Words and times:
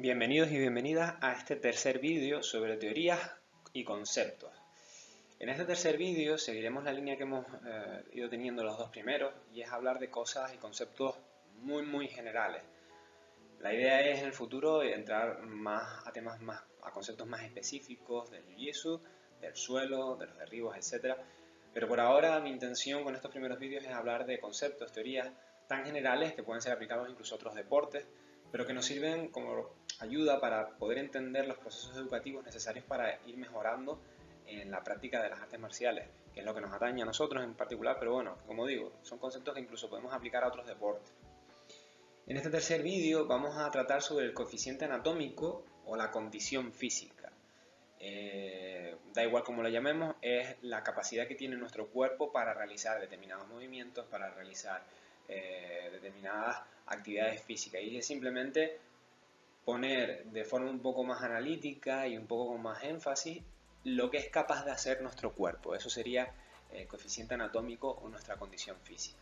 Bienvenidos 0.00 0.50
y 0.50 0.56
bienvenidas 0.56 1.16
a 1.20 1.34
este 1.34 1.56
tercer 1.56 1.98
vídeo 1.98 2.42
sobre 2.42 2.78
teorías 2.78 3.20
y 3.74 3.84
conceptos. 3.84 4.50
En 5.38 5.50
este 5.50 5.66
tercer 5.66 5.98
vídeo 5.98 6.38
seguiremos 6.38 6.84
la 6.84 6.92
línea 6.94 7.18
que 7.18 7.24
hemos 7.24 7.44
eh, 7.66 8.02
ido 8.14 8.30
teniendo 8.30 8.64
los 8.64 8.78
dos 8.78 8.88
primeros 8.88 9.34
y 9.52 9.60
es 9.60 9.70
hablar 9.70 9.98
de 9.98 10.08
cosas 10.08 10.54
y 10.54 10.56
conceptos 10.56 11.16
muy 11.60 11.82
muy 11.82 12.08
generales. 12.08 12.62
La 13.58 13.74
idea 13.74 14.00
es 14.00 14.20
en 14.20 14.24
el 14.24 14.32
futuro 14.32 14.82
entrar 14.82 15.42
más 15.42 16.06
a 16.06 16.12
temas 16.12 16.40
más, 16.40 16.62
a 16.82 16.92
conceptos 16.92 17.26
más 17.26 17.42
específicos 17.42 18.30
del 18.30 18.44
jiu 18.56 19.02
del 19.42 19.54
suelo, 19.54 20.16
de 20.16 20.28
los 20.28 20.38
derribos, 20.38 20.76
etc. 20.78 21.18
Pero 21.74 21.88
por 21.88 22.00
ahora 22.00 22.40
mi 22.40 22.48
intención 22.48 23.04
con 23.04 23.14
estos 23.14 23.30
primeros 23.30 23.58
vídeos 23.58 23.84
es 23.84 23.92
hablar 23.92 24.24
de 24.24 24.40
conceptos, 24.40 24.92
teorías 24.92 25.28
tan 25.68 25.84
generales 25.84 26.32
que 26.32 26.42
pueden 26.42 26.62
ser 26.62 26.72
aplicados 26.72 27.06
incluso 27.10 27.34
a 27.34 27.36
otros 27.36 27.54
deportes, 27.54 28.06
pero 28.50 28.66
que 28.66 28.72
nos 28.72 28.86
sirven 28.86 29.28
como 29.28 29.78
ayuda 30.02 30.40
para 30.40 30.70
poder 30.70 30.98
entender 30.98 31.46
los 31.46 31.58
procesos 31.58 31.96
educativos 31.96 32.44
necesarios 32.44 32.84
para 32.84 33.18
ir 33.26 33.36
mejorando 33.36 34.00
en 34.46 34.70
la 34.70 34.82
práctica 34.82 35.22
de 35.22 35.30
las 35.30 35.40
artes 35.40 35.60
marciales, 35.60 36.08
que 36.34 36.40
es 36.40 36.46
lo 36.46 36.54
que 36.54 36.60
nos 36.60 36.72
atañe 36.72 37.02
a 37.02 37.06
nosotros 37.06 37.44
en 37.44 37.54
particular, 37.54 37.96
pero 37.98 38.14
bueno, 38.14 38.38
como 38.46 38.66
digo, 38.66 38.92
son 39.02 39.18
conceptos 39.18 39.54
que 39.54 39.60
incluso 39.60 39.88
podemos 39.88 40.12
aplicar 40.12 40.42
a 40.42 40.48
otros 40.48 40.66
deportes. 40.66 41.12
En 42.26 42.36
este 42.36 42.50
tercer 42.50 42.82
vídeo 42.82 43.26
vamos 43.26 43.56
a 43.56 43.70
tratar 43.70 44.02
sobre 44.02 44.26
el 44.26 44.34
coeficiente 44.34 44.84
anatómico 44.84 45.64
o 45.86 45.96
la 45.96 46.10
condición 46.10 46.72
física. 46.72 47.32
Eh, 47.98 48.96
da 49.12 49.24
igual 49.24 49.42
como 49.42 49.62
lo 49.62 49.68
llamemos, 49.68 50.14
es 50.22 50.56
la 50.62 50.82
capacidad 50.82 51.26
que 51.26 51.34
tiene 51.34 51.56
nuestro 51.56 51.88
cuerpo 51.88 52.32
para 52.32 52.54
realizar 52.54 53.00
determinados 53.00 53.46
movimientos, 53.48 54.06
para 54.06 54.30
realizar 54.30 54.82
eh, 55.28 55.90
determinadas 55.92 56.62
actividades 56.86 57.42
físicas. 57.42 57.82
Y 57.82 57.96
es 57.96 58.06
simplemente 58.06 58.78
poner 59.64 60.24
de 60.26 60.44
forma 60.44 60.70
un 60.70 60.80
poco 60.80 61.04
más 61.04 61.22
analítica 61.22 62.06
y 62.06 62.16
un 62.16 62.26
poco 62.26 62.52
con 62.52 62.62
más 62.62 62.82
énfasis 62.82 63.42
lo 63.84 64.10
que 64.10 64.18
es 64.18 64.28
capaz 64.28 64.64
de 64.64 64.72
hacer 64.72 65.00
nuestro 65.02 65.32
cuerpo. 65.32 65.74
Eso 65.74 65.88
sería 65.90 66.32
el 66.72 66.86
coeficiente 66.86 67.34
anatómico 67.34 67.90
o 67.90 68.08
nuestra 68.08 68.36
condición 68.36 68.76
física. 68.82 69.18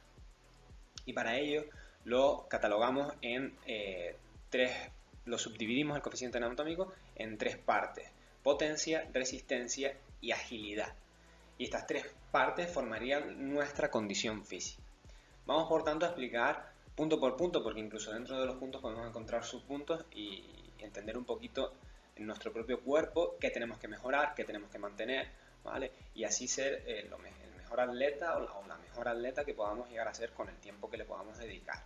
Y 1.06 1.12
para 1.12 1.36
ello 1.36 1.64
lo 2.05 2.47
catalogamos 2.48 3.12
en 3.22 3.56
eh, 3.67 4.17
tres, 4.50 4.72
lo 5.25 5.39
subdividimos 5.39 5.97
el 5.97 6.03
coeficiente 6.03 6.39
anatómico 6.39 6.92
en 7.17 7.39
tres 7.39 7.56
partes. 7.56 8.08
Potencia, 8.42 9.08
resistencia 9.12 9.97
y 10.20 10.33
agilidad. 10.33 10.92
Y 11.56 11.64
estas 11.64 11.86
tres 11.86 12.06
partes 12.30 12.73
formarían 12.73 13.52
nuestra 13.52 13.91
condición 13.91 14.45
física. 14.45 14.83
Vamos 15.47 15.69
por 15.69 15.83
tanto 15.83 16.05
a 16.06 16.11
explicar 16.11 16.73
punto 16.98 17.20
por 17.20 17.36
punto, 17.36 17.62
porque 17.62 17.78
incluso 17.78 18.12
dentro 18.12 18.41
de 18.41 18.44
los 18.44 18.56
puntos 18.56 18.82
podemos 18.82 19.06
encontrar 19.06 19.44
subpuntos 19.44 20.04
y 20.16 20.44
entender 20.80 21.16
un 21.16 21.24
poquito 21.24 21.74
en 22.16 22.27
nuestro 22.27 22.52
propio 22.52 22.80
cuerpo 22.80 23.36
qué 23.38 23.50
tenemos 23.50 23.78
que 23.78 23.86
mejorar, 23.86 24.34
qué 24.34 24.42
tenemos 24.42 24.68
que 24.68 24.80
mantener, 24.80 25.28
¿vale? 25.62 25.92
Y 26.16 26.24
así 26.24 26.48
ser 26.48 26.82
eh, 26.88 27.08
el 27.08 27.56
mejor 27.56 27.80
atleta 27.82 28.36
o 28.36 28.66
la, 28.66 28.77
mejor 28.78 29.06
atleta 29.06 29.44
que 29.44 29.55
podamos 29.55 29.88
llegar 29.88 30.08
a 30.08 30.12
ser 30.12 30.32
con 30.32 30.48
el 30.48 30.56
tiempo 30.56 30.90
que 30.90 30.96
le 30.96 31.05
podamos 31.05 31.38
dedicar. 31.38 31.84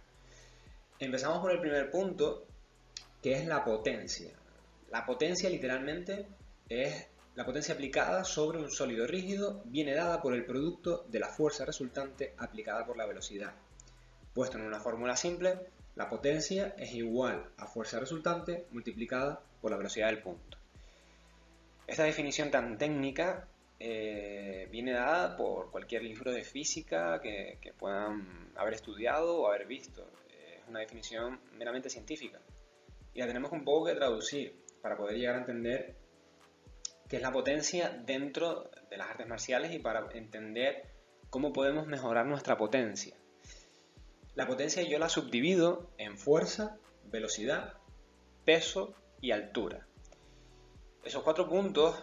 Empezamos 0.98 1.41
por 1.41 1.52
el 1.52 1.60
primer 1.60 1.91
punto, 1.91 2.47
que 3.22 3.34
es 3.34 3.44
la 3.47 3.62
potencia. 3.62 4.30
La 4.91 5.04
potencia 5.04 5.50
literalmente 5.50 6.26
es 6.70 7.06
la 7.34 7.44
potencia 7.44 7.74
aplicada 7.74 8.24
sobre 8.24 8.60
un 8.60 8.70
sólido 8.70 9.06
rígido 9.06 9.60
viene 9.66 9.92
dada 9.92 10.22
por 10.22 10.32
el 10.32 10.47
producto 10.47 11.04
de 11.08 11.20
la 11.20 11.28
fuerza 11.28 11.66
resultante 11.66 12.32
aplicada 12.38 12.86
por 12.86 12.97
la 12.97 13.04
velocidad. 13.04 13.52
Puesto 14.34 14.58
en 14.58 14.64
una 14.64 14.80
fórmula 14.80 15.16
simple, 15.16 15.58
la 15.94 16.08
potencia 16.08 16.75
es 16.78 16.94
igual 16.94 17.44
a 17.58 17.66
fuerza 17.66 18.00
resultante 18.00 18.66
multiplicada 18.70 19.41
por 19.61 19.70
la 19.70 19.77
velocidad 19.77 20.08
del 20.08 20.22
punto. 20.22 20.58
Esta 21.86 22.05
definición 22.05 22.50
tan 22.50 22.78
técnica 22.78 23.47
eh, 23.78 24.69
viene 24.70 24.93
dada 24.93 25.37
por 25.37 25.70
cualquier 25.70 26.04
libro 26.04 26.32
de 26.32 26.44
física 26.44 27.20
que, 27.20 27.59
puedan 27.78 28.53
haber 28.54 28.75
estudiado 28.75 29.37
o 29.37 29.48
haber 29.48 29.66
visto. 29.66 30.06
Es 30.31 30.66
una 30.69 30.81
definición 30.81 31.41
meramente 31.59 31.91
científica. 31.91 32.41
Y 33.12 33.20
la 33.20 33.26
tenemos 33.26 33.53
un 33.53 33.64
poco 33.64 33.87
que 33.87 33.94
traducir 33.94 34.54
para 34.81 34.97
poder 34.97 35.19
llegar 35.19 35.34
a 35.34 35.41
entender 35.41 35.97
qué 37.09 37.16
es 37.16 37.22
la 37.22 37.32
potencia 37.32 37.91
dentro 37.91 38.70
de 38.88 38.97
las 38.97 39.10
artes 39.10 39.26
marciales 39.26 39.75
y 39.75 39.78
para 39.78 40.10
entender 40.12 40.84
cómo 41.28 41.53
podemos 41.53 41.87
mejorar 41.87 42.25
nuestra 42.25 42.56
potencia. 42.56 43.16
La 44.34 44.47
potencia 44.47 44.82
yo 44.82 44.98
la 44.98 45.10
subdivido 45.10 45.91
en 45.98 46.16
fuerza, 46.16 46.78
velocidad, 47.04 47.75
peso 48.47 48.94
y 49.20 49.31
altura. 49.31 49.87
Esos 51.04 51.22
cuatro 51.22 51.48
puntos, 51.48 51.97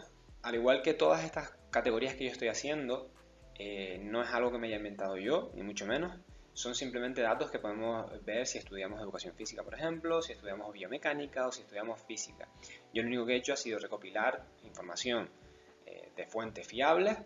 al 0.43 0.53
igual 0.53 0.83
que 0.83 0.93
todas 0.93 1.23
estas 1.23 1.55
categorías 1.71 2.13
que 2.13 2.25
yo 2.25 2.31
estoy 2.31 2.49
haciendo, 2.49 3.09
eh, 3.57 3.99
no 4.03 4.21
es 4.21 4.29
algo 4.29 4.51
que 4.51 4.59
me 4.59 4.67
haya 4.67 4.77
inventado 4.77 5.17
yo, 5.17 5.51
ni 5.55 5.63
mucho 5.63 5.87
menos. 5.87 6.19
Son 6.53 6.75
simplemente 6.75 7.21
datos 7.21 7.49
que 7.49 7.57
podemos 7.57 8.11
ver 8.25 8.45
si 8.45 8.59
estudiamos 8.59 9.01
educación 9.01 9.33
física, 9.33 9.63
por 9.63 9.73
ejemplo, 9.73 10.21
si 10.21 10.33
estudiamos 10.33 10.71
biomecánica 10.71 11.47
o 11.47 11.51
si 11.51 11.61
estudiamos 11.61 11.99
física. 12.01 12.47
Yo 12.93 13.01
lo 13.01 13.07
único 13.07 13.25
que 13.25 13.33
he 13.33 13.37
hecho 13.37 13.53
ha 13.53 13.57
sido 13.57 13.79
recopilar 13.79 14.45
información 14.63 15.29
eh, 15.87 16.11
de 16.15 16.27
fuentes 16.27 16.67
fiables, 16.67 17.17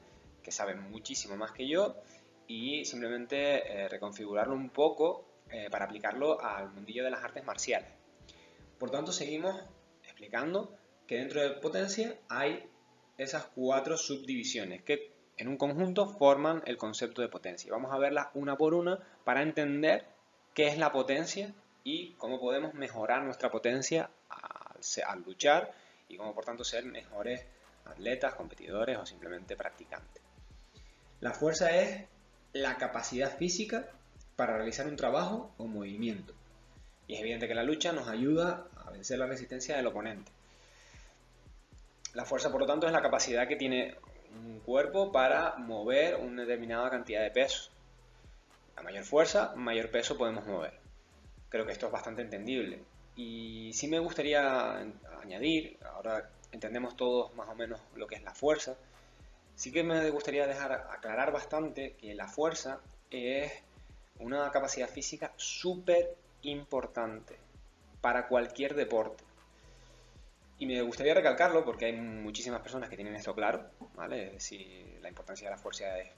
que 0.41 0.51
saben 0.51 0.79
muchísimo 0.89 1.35
más 1.35 1.51
que 1.51 1.67
yo, 1.67 1.95
y 2.47 2.85
simplemente 2.85 3.83
eh, 3.83 3.89
reconfigurarlo 3.89 4.53
un 4.53 4.69
poco 4.69 5.25
eh, 5.49 5.69
para 5.69 5.85
aplicarlo 5.85 6.41
al 6.41 6.69
mundillo 6.71 7.03
de 7.03 7.11
las 7.11 7.23
artes 7.23 7.43
marciales. 7.43 7.89
Por 8.79 8.91
tanto, 8.91 9.11
seguimos 9.11 9.59
explicando 10.03 10.75
que 11.07 11.17
dentro 11.17 11.41
de 11.41 11.51
potencia 11.51 12.15
hay 12.29 12.67
esas 13.17 13.45
cuatro 13.55 13.97
subdivisiones 13.97 14.81
que 14.83 15.11
en 15.37 15.47
un 15.47 15.57
conjunto 15.57 16.07
forman 16.07 16.61
el 16.65 16.77
concepto 16.77 17.21
de 17.21 17.27
potencia. 17.27 17.71
Vamos 17.71 17.91
a 17.91 17.97
verlas 17.97 18.27
una 18.33 18.57
por 18.57 18.73
una 18.73 18.99
para 19.23 19.41
entender 19.41 20.05
qué 20.53 20.67
es 20.67 20.77
la 20.77 20.91
potencia 20.91 21.53
y 21.83 22.13
cómo 22.13 22.39
podemos 22.39 22.73
mejorar 22.73 23.23
nuestra 23.23 23.51
potencia 23.51 24.09
al, 24.29 24.79
al 25.07 25.23
luchar 25.23 25.71
y 26.07 26.17
cómo 26.17 26.33
por 26.33 26.45
tanto 26.45 26.63
ser 26.63 26.85
mejores 26.85 27.45
atletas, 27.85 28.35
competidores 28.35 28.97
o 28.97 29.05
simplemente 29.05 29.55
practicantes. 29.55 30.23
La 31.19 31.31
fuerza 31.31 31.75
es 31.75 32.05
la 32.53 32.77
capacidad 32.77 33.35
física 33.35 33.89
para 34.35 34.55
realizar 34.55 34.87
un 34.87 34.95
trabajo 34.95 35.51
o 35.57 35.65
movimiento. 35.65 36.33
Y 37.07 37.15
es 37.15 37.19
evidente 37.19 37.47
que 37.47 37.55
la 37.55 37.63
lucha 37.63 37.91
nos 37.91 38.07
ayuda 38.07 38.67
a 38.85 38.91
vencer 38.91 39.19
la 39.19 39.25
resistencia 39.25 39.75
del 39.75 39.87
oponente. 39.87 40.31
La 42.13 42.25
fuerza, 42.25 42.51
por 42.51 42.61
lo 42.61 42.67
tanto, 42.67 42.85
es 42.85 42.93
la 42.93 43.01
capacidad 43.01 43.47
que 43.47 43.55
tiene 43.55 43.95
un 44.45 44.59
cuerpo 44.59 45.11
para 45.11 45.55
mover 45.57 46.15
una 46.15 46.43
determinada 46.43 46.89
cantidad 46.89 47.21
de 47.21 47.31
peso. 47.31 47.69
A 48.75 48.83
mayor 48.83 49.03
fuerza, 49.03 49.53
mayor 49.55 49.89
peso 49.89 50.17
podemos 50.17 50.45
mover. 50.45 50.73
Creo 51.49 51.65
que 51.65 51.71
esto 51.71 51.87
es 51.87 51.91
bastante 51.91 52.21
entendible. 52.21 52.81
Y 53.15 53.71
sí 53.73 53.87
me 53.87 53.99
gustaría 53.99 54.77
añadir, 55.21 55.77
ahora 55.83 56.29
entendemos 56.51 56.95
todos 56.95 57.33
más 57.35 57.49
o 57.49 57.55
menos 57.55 57.79
lo 57.95 58.07
que 58.07 58.15
es 58.15 58.23
la 58.23 58.33
fuerza, 58.33 58.75
Sí 59.55 59.71
que 59.71 59.83
me 59.83 60.09
gustaría 60.09 60.47
dejar 60.47 60.71
aclarar 60.71 61.31
bastante 61.31 61.93
que 61.93 62.13
la 62.15 62.27
fuerza 62.27 62.79
es 63.09 63.51
una 64.19 64.49
capacidad 64.51 64.89
física 64.89 65.31
súper 65.37 66.15
importante 66.41 67.37
para 68.01 68.27
cualquier 68.27 68.75
deporte. 68.75 69.23
Y 70.59 70.65
me 70.65 70.81
gustaría 70.81 71.13
recalcarlo 71.13 71.65
porque 71.65 71.85
hay 71.85 71.93
muchísimas 71.93 72.61
personas 72.61 72.89
que 72.89 72.95
tienen 72.95 73.15
esto 73.15 73.33
claro, 73.33 73.69
¿vale? 73.95 74.27
Es 74.27 74.33
decir, 74.33 74.99
la 75.01 75.09
importancia 75.09 75.49
de 75.49 75.55
la 75.55 75.61
fuerza 75.61 75.99
es 75.99 76.09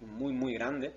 muy, 0.00 0.32
muy 0.32 0.54
grande. 0.54 0.92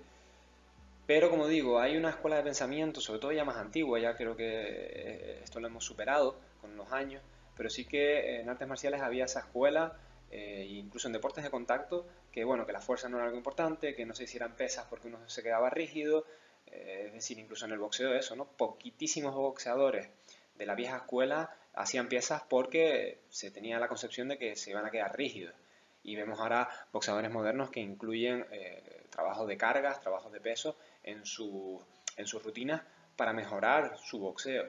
Pero 1.06 1.28
como 1.30 1.46
digo, 1.48 1.80
hay 1.80 1.96
una 1.96 2.10
escuela 2.10 2.36
de 2.36 2.42
pensamiento, 2.42 3.00
sobre 3.00 3.20
todo 3.20 3.32
ya 3.32 3.44
más 3.44 3.56
antigua, 3.56 3.98
ya 3.98 4.16
creo 4.16 4.36
que 4.36 4.44
eh, 4.46 5.40
esto 5.44 5.60
lo 5.60 5.66
hemos 5.66 5.84
superado 5.84 6.36
con 6.60 6.76
los 6.76 6.90
años, 6.92 7.22
pero 7.56 7.68
sí 7.68 7.84
que 7.84 8.40
en 8.40 8.48
artes 8.48 8.66
marciales 8.66 9.02
había 9.02 9.26
esa 9.26 9.40
escuela 9.40 9.98
eh, 10.36 10.66
incluso 10.68 11.06
en 11.06 11.12
deportes 11.12 11.44
de 11.44 11.50
contacto, 11.50 12.08
que 12.32 12.42
bueno, 12.42 12.66
que 12.66 12.72
la 12.72 12.80
fuerza 12.80 13.08
no 13.08 13.18
era 13.18 13.26
algo 13.26 13.36
importante, 13.36 13.94
que 13.94 14.04
no 14.04 14.16
se 14.16 14.24
hicieran 14.24 14.56
pesas 14.56 14.84
porque 14.90 15.06
uno 15.06 15.18
se 15.28 15.44
quedaba 15.44 15.70
rígido, 15.70 16.26
eh, 16.66 17.04
es 17.06 17.12
decir, 17.12 17.38
incluso 17.38 17.66
en 17.66 17.70
el 17.70 17.78
boxeo 17.78 18.12
eso, 18.12 18.34
¿no? 18.34 18.44
Poquitísimos 18.44 19.32
boxeadores 19.32 20.08
de 20.56 20.66
la 20.66 20.74
vieja 20.74 20.96
escuela 20.96 21.54
hacían 21.74 22.08
piezas 22.08 22.42
porque 22.48 23.20
se 23.28 23.52
tenía 23.52 23.78
la 23.78 23.86
concepción 23.86 24.26
de 24.26 24.36
que 24.36 24.56
se 24.56 24.70
iban 24.70 24.84
a 24.84 24.90
quedar 24.90 25.16
rígidos. 25.16 25.54
Y 26.02 26.16
vemos 26.16 26.40
ahora 26.40 26.68
boxeadores 26.92 27.30
modernos 27.30 27.70
que 27.70 27.78
incluyen 27.78 28.44
eh, 28.50 29.06
trabajos 29.10 29.46
de 29.46 29.56
cargas, 29.56 30.00
trabajos 30.00 30.32
de 30.32 30.40
peso 30.40 30.76
en, 31.04 31.24
su, 31.24 31.80
en 32.16 32.26
sus 32.26 32.42
rutinas 32.42 32.82
para 33.14 33.32
mejorar 33.32 33.96
su 33.98 34.18
boxeo. 34.18 34.68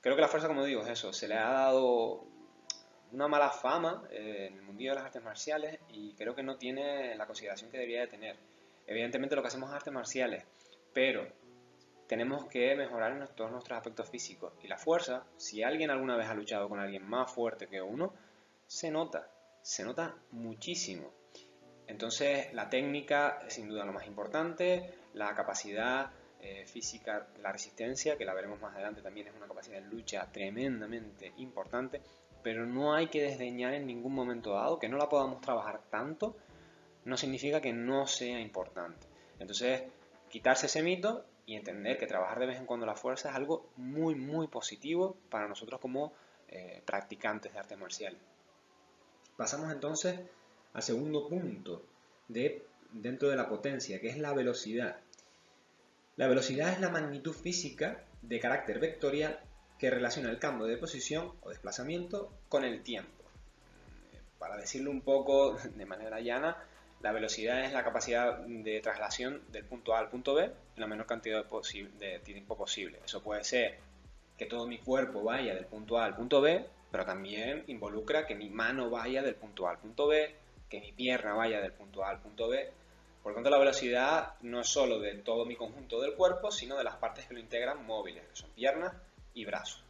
Creo 0.00 0.14
que 0.14 0.22
la 0.22 0.28
fuerza, 0.28 0.46
como 0.46 0.64
digo, 0.64 0.82
es 0.82 0.90
eso, 0.90 1.12
se 1.12 1.26
le 1.26 1.34
ha 1.34 1.50
dado 1.50 2.35
una 3.12 3.28
mala 3.28 3.50
fama 3.50 4.04
eh, 4.10 4.48
en 4.50 4.58
el 4.58 4.62
mundillo 4.62 4.90
de 4.90 4.96
las 4.96 5.04
artes 5.06 5.22
marciales 5.22 5.78
y 5.90 6.14
creo 6.14 6.34
que 6.34 6.42
no 6.42 6.56
tiene 6.56 7.14
la 7.16 7.26
consideración 7.26 7.70
que 7.70 7.78
debería 7.78 8.00
de 8.00 8.08
tener. 8.08 8.36
Evidentemente 8.86 9.34
lo 9.34 9.42
que 9.42 9.48
hacemos 9.48 9.70
es 9.70 9.76
artes 9.76 9.92
marciales, 9.92 10.44
pero 10.92 11.26
tenemos 12.06 12.46
que 12.46 12.74
mejorar 12.76 13.12
en 13.12 13.26
todos 13.34 13.50
nuestros 13.50 13.76
aspectos 13.76 14.08
físicos. 14.08 14.52
Y 14.62 14.68
la 14.68 14.78
fuerza, 14.78 15.24
si 15.36 15.62
alguien 15.62 15.90
alguna 15.90 16.16
vez 16.16 16.28
ha 16.28 16.34
luchado 16.34 16.68
con 16.68 16.78
alguien 16.78 17.08
más 17.08 17.32
fuerte 17.32 17.66
que 17.66 17.82
uno, 17.82 18.12
se 18.66 18.90
nota, 18.90 19.28
se 19.62 19.84
nota 19.84 20.14
muchísimo. 20.30 21.12
Entonces, 21.86 22.52
la 22.52 22.68
técnica 22.68 23.40
es 23.46 23.54
sin 23.54 23.68
duda 23.68 23.84
lo 23.84 23.92
más 23.92 24.06
importante, 24.06 24.94
la 25.14 25.34
capacidad 25.34 26.10
eh, 26.40 26.66
física, 26.66 27.28
la 27.40 27.52
resistencia, 27.52 28.16
que 28.16 28.24
la 28.24 28.34
veremos 28.34 28.60
más 28.60 28.74
adelante, 28.74 29.02
también 29.02 29.28
es 29.28 29.34
una 29.34 29.46
capacidad 29.46 29.80
de 29.80 29.88
lucha 29.88 30.30
tremendamente 30.30 31.32
importante, 31.38 32.02
pero 32.46 32.64
no 32.64 32.94
hay 32.94 33.08
que 33.08 33.22
desdeñar 33.22 33.74
en 33.74 33.88
ningún 33.88 34.14
momento 34.14 34.52
dado 34.52 34.78
que 34.78 34.88
no 34.88 34.98
la 34.98 35.08
podamos 35.08 35.40
trabajar 35.40 35.80
tanto, 35.90 36.36
no 37.04 37.16
significa 37.16 37.60
que 37.60 37.72
no 37.72 38.06
sea 38.06 38.38
importante. 38.38 39.04
Entonces, 39.40 39.82
quitarse 40.28 40.66
ese 40.66 40.80
mito 40.80 41.24
y 41.44 41.56
entender 41.56 41.98
que 41.98 42.06
trabajar 42.06 42.38
de 42.38 42.46
vez 42.46 42.58
en 42.58 42.66
cuando 42.66 42.86
la 42.86 42.94
fuerza 42.94 43.30
es 43.30 43.34
algo 43.34 43.70
muy, 43.76 44.14
muy 44.14 44.46
positivo 44.46 45.16
para 45.28 45.48
nosotros 45.48 45.80
como 45.80 46.12
eh, 46.46 46.84
practicantes 46.86 47.52
de 47.52 47.58
artes 47.58 47.78
marciales. 47.78 48.20
Pasamos 49.36 49.72
entonces 49.72 50.20
al 50.72 50.82
segundo 50.84 51.28
punto 51.28 51.82
de, 52.28 52.64
dentro 52.92 53.28
de 53.28 53.34
la 53.34 53.48
potencia, 53.48 54.00
que 54.00 54.06
es 54.06 54.18
la 54.18 54.32
velocidad. 54.32 55.00
La 56.14 56.28
velocidad 56.28 56.72
es 56.72 56.78
la 56.78 56.90
magnitud 56.90 57.32
física 57.32 58.04
de 58.22 58.38
carácter 58.38 58.78
vectorial 58.78 59.40
que 59.78 59.90
relaciona 59.90 60.30
el 60.30 60.38
cambio 60.38 60.66
de 60.66 60.76
posición 60.76 61.32
o 61.42 61.50
desplazamiento 61.50 62.32
con 62.48 62.64
el 62.64 62.82
tiempo. 62.82 63.24
Para 64.38 64.56
decirlo 64.56 64.90
un 64.90 65.02
poco 65.02 65.56
de 65.76 65.86
manera 65.86 66.20
llana, 66.20 66.56
la 67.02 67.12
velocidad 67.12 67.64
es 67.64 67.72
la 67.72 67.84
capacidad 67.84 68.38
de 68.38 68.80
traslación 68.80 69.42
del 69.52 69.64
punto 69.64 69.94
A 69.94 69.98
al 69.98 70.08
punto 70.08 70.34
B 70.34 70.44
en 70.44 70.52
la 70.76 70.86
menor 70.86 71.06
cantidad 71.06 71.44
de, 71.44 72.18
tiempo 72.20 72.56
posible. 72.56 73.00
Eso 73.04 73.22
puede 73.22 73.44
ser 73.44 73.78
que 74.38 74.46
todo 74.46 74.66
mi 74.66 74.78
cuerpo 74.78 75.22
vaya 75.22 75.54
del 75.54 75.66
punto 75.66 75.98
A 75.98 76.04
al 76.04 76.16
punto 76.16 76.40
B, 76.40 76.64
pero 76.90 77.04
también 77.04 77.64
involucra 77.66 78.26
que 78.26 78.34
mi 78.34 78.48
mano 78.48 78.88
vaya 78.90 79.22
del 79.22 79.34
punto 79.34 79.68
A 79.68 79.72
al 79.72 79.78
punto 79.78 80.06
B, 80.06 80.34
que 80.70 80.80
mi 80.80 80.92
pierna 80.92 81.34
vaya 81.34 81.60
del 81.60 81.72
punto 81.72 82.02
A 82.02 82.10
al 82.10 82.20
punto 82.20 82.48
B. 82.48 82.70
Por 83.22 83.32
lo 83.32 83.36
tanto, 83.36 83.50
la 83.50 83.58
velocidad 83.58 84.34
no 84.40 84.60
es 84.60 84.68
solo 84.68 84.98
de 85.00 85.14
todo 85.16 85.44
mi 85.44 85.56
conjunto 85.56 86.00
del 86.00 86.14
cuerpo, 86.14 86.50
sino 86.50 86.76
de 86.76 86.84
las 86.84 86.96
partes 86.96 87.26
que 87.26 87.34
lo 87.34 87.40
integran 87.40 87.84
móviles, 87.84 88.24
que 88.24 88.36
son 88.36 88.50
piernas 88.50 88.94
y 89.36 89.44
brazos. 89.44 89.84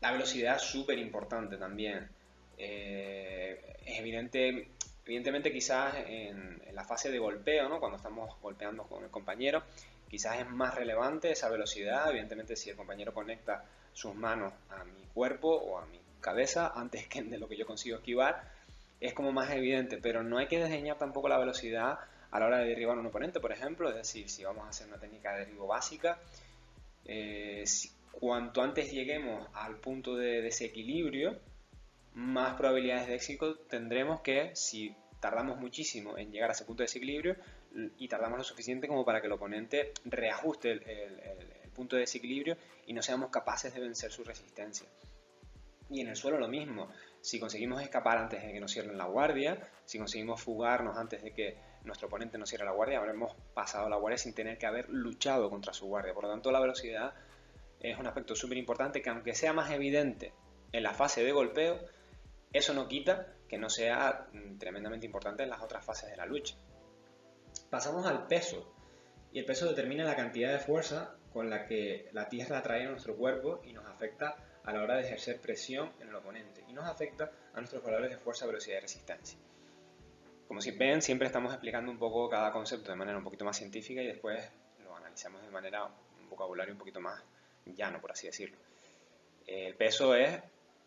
La 0.00 0.12
velocidad 0.12 0.56
es 0.56 0.62
súper 0.62 0.98
importante 0.98 1.56
también. 1.56 2.08
Eh, 2.56 3.76
es 3.84 3.98
evidente 3.98 4.68
Evidentemente 5.04 5.52
quizás 5.52 5.94
en, 6.06 6.62
la 6.72 6.84
fase 6.84 7.10
de 7.10 7.18
golpeo, 7.18 7.68
¿no? 7.68 7.80
cuando 7.80 7.96
estamos 7.96 8.40
golpeando 8.40 8.84
con 8.84 9.02
el 9.02 9.10
compañero, 9.10 9.62
quizás 10.08 10.38
es 10.38 10.48
más 10.48 10.74
relevante 10.74 11.32
esa 11.32 11.48
velocidad. 11.48 12.08
Evidentemente 12.10 12.56
si 12.56 12.70
el 12.70 12.76
compañero 12.76 13.12
conecta 13.12 13.64
sus 13.92 14.14
manos 14.14 14.52
a 14.70 14.84
mi 14.84 15.04
cuerpo 15.12 15.48
o 15.48 15.78
a 15.78 15.86
mi 15.86 16.00
cabeza 16.20 16.72
antes 16.74 17.08
que 17.08 17.22
de 17.22 17.38
lo 17.38 17.48
que 17.48 17.56
yo 17.56 17.66
consigo 17.66 17.96
esquivar, 17.96 18.44
es 19.00 19.12
como 19.12 19.32
más 19.32 19.50
evidente, 19.50 19.98
pero 19.98 20.22
no 20.22 20.38
hay 20.38 20.46
que 20.46 20.60
desdeñar 20.60 20.96
tampoco 20.98 21.28
la 21.28 21.38
velocidad 21.38 21.98
a 22.30 22.38
la 22.38 22.46
hora 22.46 22.58
de 22.58 22.68
derribar 22.68 22.96
a 22.96 23.00
un 23.00 23.06
oponente, 23.06 23.40
por 23.40 23.50
ejemplo, 23.50 23.90
es 23.90 23.96
decir, 23.96 24.30
si 24.30 24.44
vamos 24.44 24.64
a 24.64 24.68
hacer 24.68 24.86
una 24.86 24.98
técnica 24.98 25.32
de 25.32 25.40
derribo 25.40 25.66
básica, 25.66 26.18
eh, 27.04 27.64
cuanto 28.12 28.62
antes 28.62 28.92
lleguemos 28.92 29.48
al 29.54 29.76
punto 29.76 30.16
de 30.16 30.42
desequilibrio, 30.42 31.38
más 32.14 32.54
probabilidades 32.54 33.08
de 33.08 33.14
éxito 33.14 33.56
tendremos 33.56 34.20
que 34.20 34.54
si 34.54 34.94
tardamos 35.20 35.58
muchísimo 35.58 36.18
en 36.18 36.30
llegar 36.30 36.50
a 36.50 36.52
ese 36.52 36.64
punto 36.64 36.82
de 36.82 36.86
desequilibrio 36.86 37.36
y 37.96 38.08
tardamos 38.08 38.38
lo 38.38 38.44
suficiente 38.44 38.88
como 38.88 39.04
para 39.04 39.20
que 39.20 39.28
el 39.28 39.32
oponente 39.32 39.92
reajuste 40.04 40.72
el, 40.72 40.82
punto 41.72 41.96
de 41.96 42.00
desequilibrio 42.00 42.58
y 42.86 42.92
no 42.92 43.00
seamos 43.00 43.30
capaces 43.30 43.72
de 43.72 43.80
vencer 43.80 44.12
su 44.12 44.24
resistencia. 44.24 44.86
Y 45.88 46.02
en 46.02 46.08
el 46.08 46.16
suelo 46.16 46.38
lo 46.38 46.48
mismo, 46.48 46.90
si 47.22 47.40
conseguimos 47.40 47.80
escapar 47.80 48.18
antes 48.18 48.42
de 48.42 48.52
que 48.52 48.60
nos 48.60 48.72
cierren 48.72 48.98
la 48.98 49.06
guardia, 49.06 49.58
si 49.86 49.98
conseguimos 49.98 50.42
fugarnos 50.42 50.98
antes 50.98 51.22
de 51.22 51.32
que 51.32 51.56
nuestro 51.84 52.08
oponente 52.08 52.36
nos 52.36 52.50
cierre 52.50 52.66
la 52.66 52.72
guardia, 52.72 52.98
habremos 52.98 53.34
pasado 53.54 53.88
la 53.88 53.96
guardia 53.96 54.18
sin 54.18 54.34
tener 54.34 54.58
que 54.58 54.66
haber 54.66 54.90
luchado 54.90 55.48
contra 55.48 55.72
su 55.72 55.86
guardia. 55.86 56.12
Por 56.12 56.24
lo 56.24 56.30
tanto, 56.30 56.50
la 56.52 56.60
velocidad 56.60 57.14
es 57.82 57.98
un 57.98 58.06
aspecto 58.06 58.36
súper 58.36 58.58
importante 58.58 59.02
que 59.02 59.10
aunque 59.10 59.34
sea 59.34 59.52
más 59.52 59.70
evidente 59.70 60.32
en 60.70 60.82
la 60.84 60.94
fase 60.94 61.24
de 61.24 61.32
golpeo, 61.32 61.80
eso 62.52 62.74
no 62.74 62.86
quita 62.86 63.34
que 63.48 63.58
no 63.58 63.68
sea 63.68 64.28
mm, 64.32 64.58
tremendamente 64.58 65.06
importante 65.06 65.42
en 65.42 65.50
las 65.50 65.62
otras 65.62 65.84
fases 65.84 66.10
de 66.10 66.16
la 66.16 66.26
lucha. 66.26 66.54
Pasamos 67.70 68.06
al 68.06 68.26
peso, 68.26 68.72
y 69.32 69.38
el 69.38 69.44
peso 69.44 69.66
determina 69.66 70.04
la 70.04 70.14
cantidad 70.14 70.52
de 70.52 70.58
fuerza 70.58 71.16
con 71.32 71.50
la 71.50 71.66
que 71.66 72.08
la 72.12 72.28
Tierra 72.28 72.58
atrae 72.58 72.86
a 72.86 72.90
nuestro 72.90 73.16
cuerpo 73.16 73.62
y 73.64 73.72
nos 73.72 73.86
afecta 73.86 74.36
a 74.64 74.72
la 74.72 74.82
hora 74.82 74.96
de 74.96 75.02
ejercer 75.02 75.40
presión 75.40 75.90
en 76.00 76.08
el 76.08 76.14
oponente, 76.14 76.64
y 76.68 76.72
nos 76.72 76.86
afecta 76.86 77.32
a 77.52 77.56
nuestros 77.56 77.82
valores 77.82 78.10
de 78.10 78.16
fuerza, 78.18 78.46
velocidad 78.46 78.78
y 78.78 78.80
resistencia. 78.80 79.38
Como 80.46 80.60
si 80.60 80.70
ven, 80.70 81.02
siempre 81.02 81.26
estamos 81.26 81.52
explicando 81.52 81.90
un 81.90 81.98
poco 81.98 82.28
cada 82.28 82.52
concepto 82.52 82.90
de 82.90 82.96
manera 82.96 83.18
un 83.18 83.24
poquito 83.24 83.44
más 83.44 83.56
científica 83.56 84.02
y 84.02 84.06
después 84.06 84.50
lo 84.84 84.94
analizamos 84.94 85.42
de 85.42 85.50
manera, 85.50 85.84
un 85.84 86.28
vocabulario 86.28 86.74
un 86.74 86.78
poquito 86.78 87.00
más 87.00 87.22
llano, 87.66 88.00
por 88.00 88.12
así 88.12 88.26
decirlo. 88.26 88.56
El 89.46 89.74
peso 89.74 90.14
es 90.14 90.40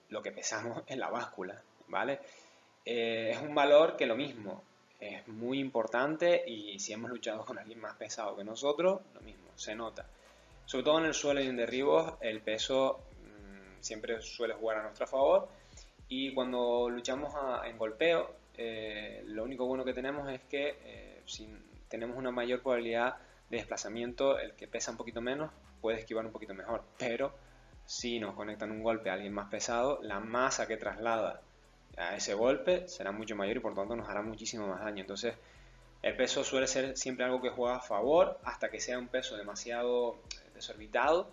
lo 0.10 0.22
que 0.22 0.31
pesamos 0.31 0.83
en 0.88 1.00
la 1.00 1.10
báscula, 1.10 1.62
¿vale? 1.88 2.19
Eh, 2.86 3.31
es 3.33 3.42
un 3.42 3.56
valor 3.56 3.95
que 3.98 4.06
lo 4.06 4.16
mismo, 4.16 4.63
es 5.00 5.27
muy 5.27 5.60
importante 5.60 6.44
y 6.48 6.80
si 6.80 6.94
hemos 6.94 7.10
luchado 7.10 7.45
con 7.45 7.57
alguien 7.60 7.80
más 7.80 7.95
pesado 7.95 8.36
que 8.36 8.44
nosotros, 8.44 9.01
lo 9.13 9.22
mismo, 9.22 9.50
se 9.56 9.75
nota. 9.75 10.07
Sobre 10.66 10.83
todo 10.83 11.00
en 11.00 11.06
el 11.06 11.13
suelo 11.13 11.42
y 11.42 11.48
en 11.48 11.57
derribos, 11.57 12.13
el 12.22 12.42
peso 12.42 13.01
mm, 13.21 13.81
siempre 13.81 14.21
suele 14.21 14.54
jugar 14.54 14.78
a 14.78 14.83
nuestro 14.83 15.06
favor 15.06 15.48
y 16.07 16.33
cuando 16.33 16.89
luchamos 16.89 17.33
en 17.66 17.78
golpeo, 17.78 18.36
eh, 18.57 19.24
lo 19.25 19.44
único 19.44 19.66
bueno 19.66 19.83
que 19.83 19.94
tenemos 19.94 20.30
es 20.31 20.42
que 20.44 20.78
eh, 20.83 21.21
si 21.25 21.48
tenemos 21.88 22.18
una 22.18 22.31
mayor 22.31 22.62
probabilidad 22.62 23.18
de 23.50 23.57
desplazamiento, 23.57 24.39
el 24.39 24.54
que 24.54 24.68
pesa 24.68 24.92
un 24.92 24.98
poquito 24.98 25.21
menos 25.21 25.51
puede 25.86 26.00
esquivar 26.00 26.26
un 26.26 26.32
poquito 26.32 26.56
mejor, 26.56 26.84
pero 26.98 27.32
si 27.86 28.20
nos 28.20 28.34
conectan 28.34 28.72
un 28.72 28.82
golpe 28.82 29.12
a 29.12 29.14
alguien 29.14 29.32
más 29.32 29.50
pesado, 29.50 30.00
la 30.02 30.20
masa 30.20 30.66
que 30.66 30.78
traslada 30.78 31.42
a 31.96 32.16
ese 32.16 32.34
golpe 32.34 32.88
será 32.88 33.12
mucho 33.12 33.36
mayor 33.36 33.58
y 33.58 33.60
por 33.60 33.76
tanto 33.76 33.96
nos 33.96 34.10
hará 34.10 34.24
muchísimo 34.24 34.66
más 34.66 34.82
daño. 34.82 35.02
Entonces, 35.02 35.36
el 36.02 36.18
peso 36.18 36.44
suele 36.44 36.66
ser 36.66 36.98
siempre 36.98 37.24
algo 37.24 37.40
que 37.40 37.52
juega 37.52 37.76
a 37.76 37.82
favor 37.82 38.40
hasta 38.44 38.72
que 38.72 38.80
sea 38.80 38.98
un 38.98 39.10
peso 39.10 39.38
demasiado 39.38 40.18
desorbitado 40.56 41.30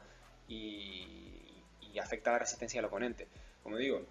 y, 0.48 1.64
y 1.80 1.98
afecta 1.98 2.32
la 2.32 2.40
resistencia 2.40 2.76
del 2.76 2.88
oponente. 2.88 3.28
Como 3.62 3.78
digo, 3.78 4.02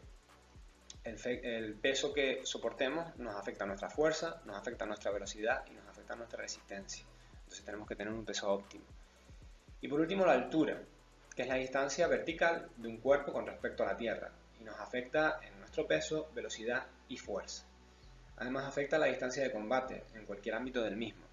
el, 1.03 1.19
el, 1.45 1.75
peso 1.75 2.15
que 2.15 2.41
soportemos 2.45 3.15
nos 3.19 3.35
afecta 3.35 3.65
a 3.65 3.67
nuestra 3.67 3.91
fuerza, 3.91 4.41
nos 4.45 4.57
afecta 4.57 4.85
a 4.85 4.87
nuestra 4.87 5.11
velocidad 5.11 5.63
y 5.69 5.73
nos 5.75 5.87
afecta 5.87 6.13
a 6.13 6.15
nuestra 6.15 6.41
resistencia. 6.41 7.05
Entonces 7.43 7.63
tenemos 7.63 7.87
que 7.87 7.95
tener 7.95 8.11
un 8.11 8.25
peso 8.25 8.51
óptimo. 8.51 8.85
Y 9.81 9.87
por 9.87 9.99
último, 9.99 10.25
la 10.25 10.33
altura 10.33 10.81
que 11.35 11.43
es 11.43 11.47
la 11.47 11.55
distancia 11.55 12.07
vertical 12.07 12.69
de 12.77 12.87
un 12.87 12.97
cuerpo 12.97 13.31
con 13.31 13.45
respecto 13.45 13.83
a 13.83 13.87
la 13.87 13.97
Tierra, 13.97 14.31
y 14.59 14.63
nos 14.63 14.79
afecta 14.79 15.39
en 15.43 15.57
nuestro 15.59 15.87
peso, 15.87 16.29
velocidad 16.35 16.85
y 17.07 17.17
fuerza. 17.17 17.65
Además 18.37 18.65
afecta 18.65 18.99
la 18.99 19.05
distancia 19.07 19.43
de 19.43 19.51
combate 19.51 20.03
en 20.15 20.25
cualquier 20.25 20.55
ámbito 20.55 20.81
del 20.81 20.97
mismo. 20.97 21.23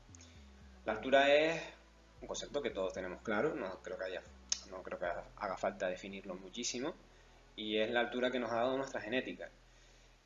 La 0.85 0.93
altura 0.93 1.35
es 1.35 1.61
un 2.21 2.29
concepto 2.29 2.63
que 2.63 2.71
todos 2.71 2.93
tenemos 2.93 3.23
claro, 3.23 3.55
no 3.55 3.83
creo 3.83 3.99
que, 3.99 4.05
haya, 4.05 4.23
no 4.71 4.83
creo 4.83 4.99
que 4.99 5.07
haga 5.07 5.57
falta 5.57 5.89
definirlo 5.89 6.35
muchísimo, 6.35 6.95
y 7.57 7.79
es 7.79 7.91
la 7.91 8.01
altura 8.01 8.31
que 8.31 8.39
nos 8.39 8.53
ha 8.53 8.57
dado 8.57 8.77
nuestra 8.77 9.01
genética 9.01 9.51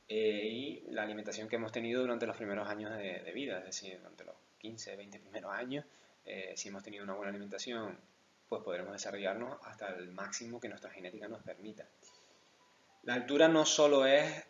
eh, 0.09 0.47
y 0.47 0.83
la 0.91 1.03
alimentación 1.03 1.49
que 1.49 1.57
hemos 1.57 1.73
tenido 1.73 2.03
durante 2.03 2.27
los 2.27 2.37
primeros 2.37 2.69
años 2.69 2.97
de, 2.97 3.33
vida, 3.33 3.59
es 3.61 3.65
decir, 3.65 3.99
durante 3.99 4.25
los 4.25 4.37
15, 4.59 4.97
20 4.97 5.19
primeros 5.21 5.53
años, 5.53 5.87
eh, 6.25 6.53
si 6.57 6.69
hemos 6.69 6.83
tenido 6.83 7.05
una 7.05 7.15
buena 7.15 7.31
alimentación 7.31 7.99
pues 8.53 8.65
podremos 8.65 8.93
desarrollarnos 8.93 9.59
hasta 9.65 9.89
el 9.95 10.11
máximo 10.11 10.61
que 10.61 10.69
nuestra 10.69 10.91
genética 10.91 11.27
nos 11.27 11.43
permita. 11.43 11.87
La 13.05 13.15
altura 13.15 13.49
no 13.49 13.65
solo 13.65 14.05
es 14.05 14.45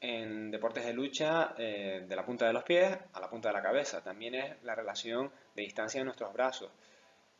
en 0.00 0.50
deportes 0.50 0.84
de 0.84 0.92
lucha 0.92 1.54
eh, 1.56 2.04
de 2.04 2.16
la 2.16 2.26
punta 2.26 2.48
de 2.48 2.52
los 2.52 2.64
pies 2.64 2.98
a 3.12 3.20
la 3.20 3.30
punta 3.30 3.50
de 3.50 3.54
la 3.54 3.62
cabeza, 3.62 4.02
también 4.02 4.34
es 4.34 4.60
la 4.64 4.74
relación 4.74 5.30
de 5.54 5.62
distancia 5.62 6.00
de 6.00 6.04
nuestros 6.04 6.32
brazos. 6.32 6.72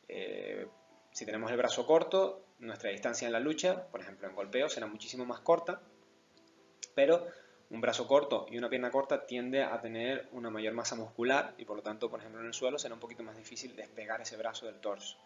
Eh, 0.07 0.69
si 1.11 1.27
tenemos 1.27 1.51
el 1.51 1.57
brazo 1.57 1.85
corto, 1.85 2.45
nuestra 2.61 2.91
distancia 2.91 3.27
en 3.27 3.33
la 3.33 3.41
lucha, 3.41 3.89
por 3.89 4.01
ejemplo 4.01 4.29
en 4.29 4.37
golpeo, 4.37 4.69
será 4.69 4.87
muchísimo 4.87 5.25
más 5.25 5.41
corta, 5.41 5.81
pero 6.95 7.27
un 7.71 7.81
brazo 7.81 8.07
corto 8.07 8.47
y 8.49 8.57
una 8.57 8.69
pierna 8.69 8.93
corta 8.93 9.27
tiende 9.27 9.65
a 9.65 9.81
tener 9.81 10.29
una 10.31 10.49
mayor 10.49 10.75
masa 10.75 10.95
muscular 10.95 11.55
y 11.59 11.65
por 11.65 11.77
lo 11.77 11.83
tanto, 11.83 12.09
por 12.09 12.21
ejemplo, 12.21 12.41
en 12.41 12.47
el 12.47 12.55
suelo 12.55 12.79
será 12.79 12.95
un 12.95 13.01
poquito 13.01 13.25
más 13.25 13.37
difícil 13.37 13.75
despegar 13.75 14.21
ese 14.21 14.37
brazo 14.37 14.67
del 14.67 14.77
torso. 14.77 15.19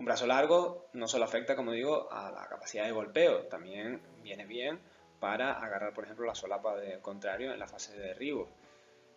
Un 0.00 0.06
brazo 0.06 0.26
largo 0.26 0.86
no 0.94 1.06
solo 1.06 1.26
afecta, 1.26 1.54
como 1.54 1.72
digo, 1.72 2.10
a 2.10 2.30
la 2.30 2.46
capacidad 2.46 2.86
de 2.86 2.90
golpeo, 2.90 3.42
también 3.48 4.00
viene 4.22 4.46
bien 4.46 4.80
para 5.20 5.52
agarrar, 5.52 5.92
por 5.92 6.04
ejemplo, 6.04 6.24
la 6.24 6.34
solapa 6.34 6.74
del 6.74 7.00
contrario 7.00 7.52
en 7.52 7.58
la 7.58 7.68
fase 7.68 7.92
de 7.92 8.08
derribo. 8.08 8.48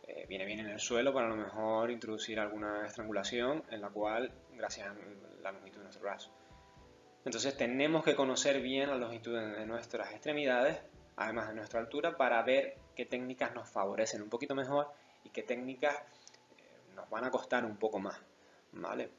eh, 0.06 0.26
viene 0.28 0.44
bien 0.44 0.60
en 0.60 0.68
el 0.68 0.82
suelo 0.82 1.14
para 1.14 1.28
a 1.28 1.30
lo 1.30 1.38
mejor 1.38 1.90
introducir 1.90 2.38
alguna 2.38 2.86
estrangulación 2.86 3.64
en 3.72 3.80
la 3.80 3.92
cual, 3.92 4.34
gracias 4.58 4.90
a 4.90 4.96
la 5.42 5.54
longitud 5.54 5.78
de 5.78 5.84
nuestro 5.84 6.04
brazo. 6.04 6.32
Entonces 7.24 7.56
tenemos 7.56 8.04
que 8.04 8.14
conocer 8.14 8.60
bien 8.60 8.90
la 8.90 8.98
longitud 8.98 9.40
de 9.40 9.66
nuestras 9.66 10.12
extremidades, 10.12 10.82
además 11.16 11.48
de 11.48 11.56
nuestra 11.56 11.80
altura, 11.80 12.18
para 12.18 12.44
ver 12.44 12.76
qué 12.94 13.06
técnicas 13.06 13.56
nos 13.56 13.70
favorecen 13.70 14.22
un 14.22 14.30
poquito 14.30 14.54
mejor 14.54 14.92
y 15.24 15.30
qué 15.30 15.44
técnicas 15.44 15.96
eh, 15.96 16.94
nos 16.94 17.10
van 17.10 17.24
a 17.24 17.32
costar 17.32 17.64
un 17.64 17.78
poco 17.78 18.00
más. 18.00 18.20
¿vale? 18.74 19.10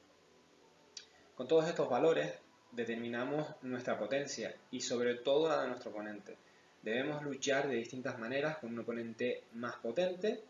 Con 1.35 1.49
todos 1.49 1.67
estos 1.67 1.89
valores 1.89 2.33
determinamos 2.71 3.57
nuestra 3.63 3.99
potencia 3.99 4.55
y 4.71 4.81
sobre 4.81 5.17
todo 5.17 5.49
la 5.49 5.63
de 5.63 5.69
nuestro 5.69 5.91
oponente. 5.91 6.37
Debemos 6.81 7.25
luchar 7.25 7.67
de 7.67 7.75
distintas 7.75 8.21
maneras 8.21 8.59
con 8.59 8.73
un 8.73 8.79
oponente 8.79 9.43
más 9.55 9.75
potente, 9.77 10.45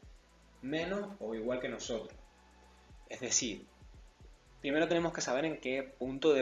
menos 0.61 1.17
o 1.21 1.35
igual 1.35 1.59
que 1.59 1.71
nosotros. 1.71 2.19
Es 3.09 3.21
decir, 3.21 3.64
primero 4.61 4.87
tenemos 4.87 5.14
que 5.14 5.23
saber 5.23 5.47
en 5.47 5.59
qué 5.59 5.83
punto 5.83 6.35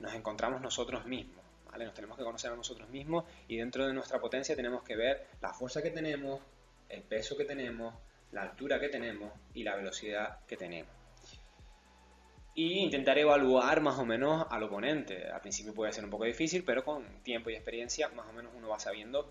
nos 0.00 0.14
encontramos 0.14 0.60
nosotros 0.60 1.06
mismos. 1.06 1.44
Nos 1.78 1.94
tenemos 1.94 2.18
que 2.18 2.24
conocer 2.24 2.50
a 2.50 2.56
nosotros 2.56 2.88
mismos 2.88 3.24
y 3.46 3.58
dentro 3.58 3.86
de 3.86 3.92
nuestra 3.92 4.20
potencia 4.20 4.56
tenemos 4.56 4.82
que 4.82 4.96
ver 4.96 5.28
la 5.40 5.54
fuerza 5.54 5.82
que 5.82 5.90
tenemos, 5.90 6.40
el 6.88 7.02
peso 7.02 7.36
que 7.36 7.44
tenemos, 7.44 7.94
la 8.32 8.42
altura 8.42 8.80
que 8.80 8.88
tenemos 8.88 9.32
y 9.54 9.62
la 9.62 9.76
velocidad 9.76 10.40
que 10.46 10.56
tenemos 10.56 11.01
y 12.54 12.80
intentar 12.80 13.18
evaluar 13.18 13.80
más 13.80 13.98
o 13.98 14.04
menos 14.04 14.46
al 14.50 14.62
oponente. 14.62 15.30
Al 15.30 15.40
principio 15.40 15.74
puede 15.74 15.92
ser 15.92 16.04
un 16.04 16.10
poco 16.10 16.24
difícil, 16.24 16.64
pero 16.64 16.84
con 16.84 17.04
tiempo 17.22 17.50
y 17.50 17.54
experiencia 17.54 18.08
más 18.10 18.26
o 18.28 18.32
menos 18.32 18.52
uno 18.56 18.68
va 18.68 18.78
sabiendo 18.78 19.30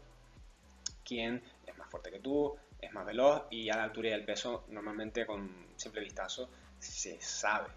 quién 1.04 1.42
es 1.68 1.78
más 1.78 1.90
fuerte 1.90 2.12
que 2.12 2.20
tú, 2.20 2.56
es 2.80 2.92
más 2.94 3.06
veloz 3.06 3.44
y 3.52 3.70
a 3.70 3.76
la 3.78 3.84
altura 3.84 4.10
y 4.10 4.14
el 4.14 4.26
peso 4.26 4.66
normalmente 4.70 5.26
con 5.26 5.50
simple 5.76 6.02
vistazo 6.02 6.50
se 6.80 7.22
sabe. 7.22 7.68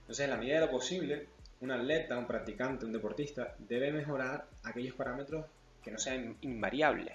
Entonces, 0.00 0.24
en 0.24 0.30
la 0.30 0.36
medida 0.36 0.60
de 0.60 0.66
lo 0.66 0.70
posible, 0.70 1.28
un 1.60 1.70
atleta, 1.70 2.18
un 2.18 2.26
practicante, 2.26 2.84
un 2.84 2.92
deportista 2.92 3.54
debe 3.58 3.90
mejorar 3.90 4.46
aquellos 4.64 4.94
parámetros 4.94 5.46
que 5.82 5.90
no 5.90 5.98
sean 5.98 6.36
invariables. 6.42 7.14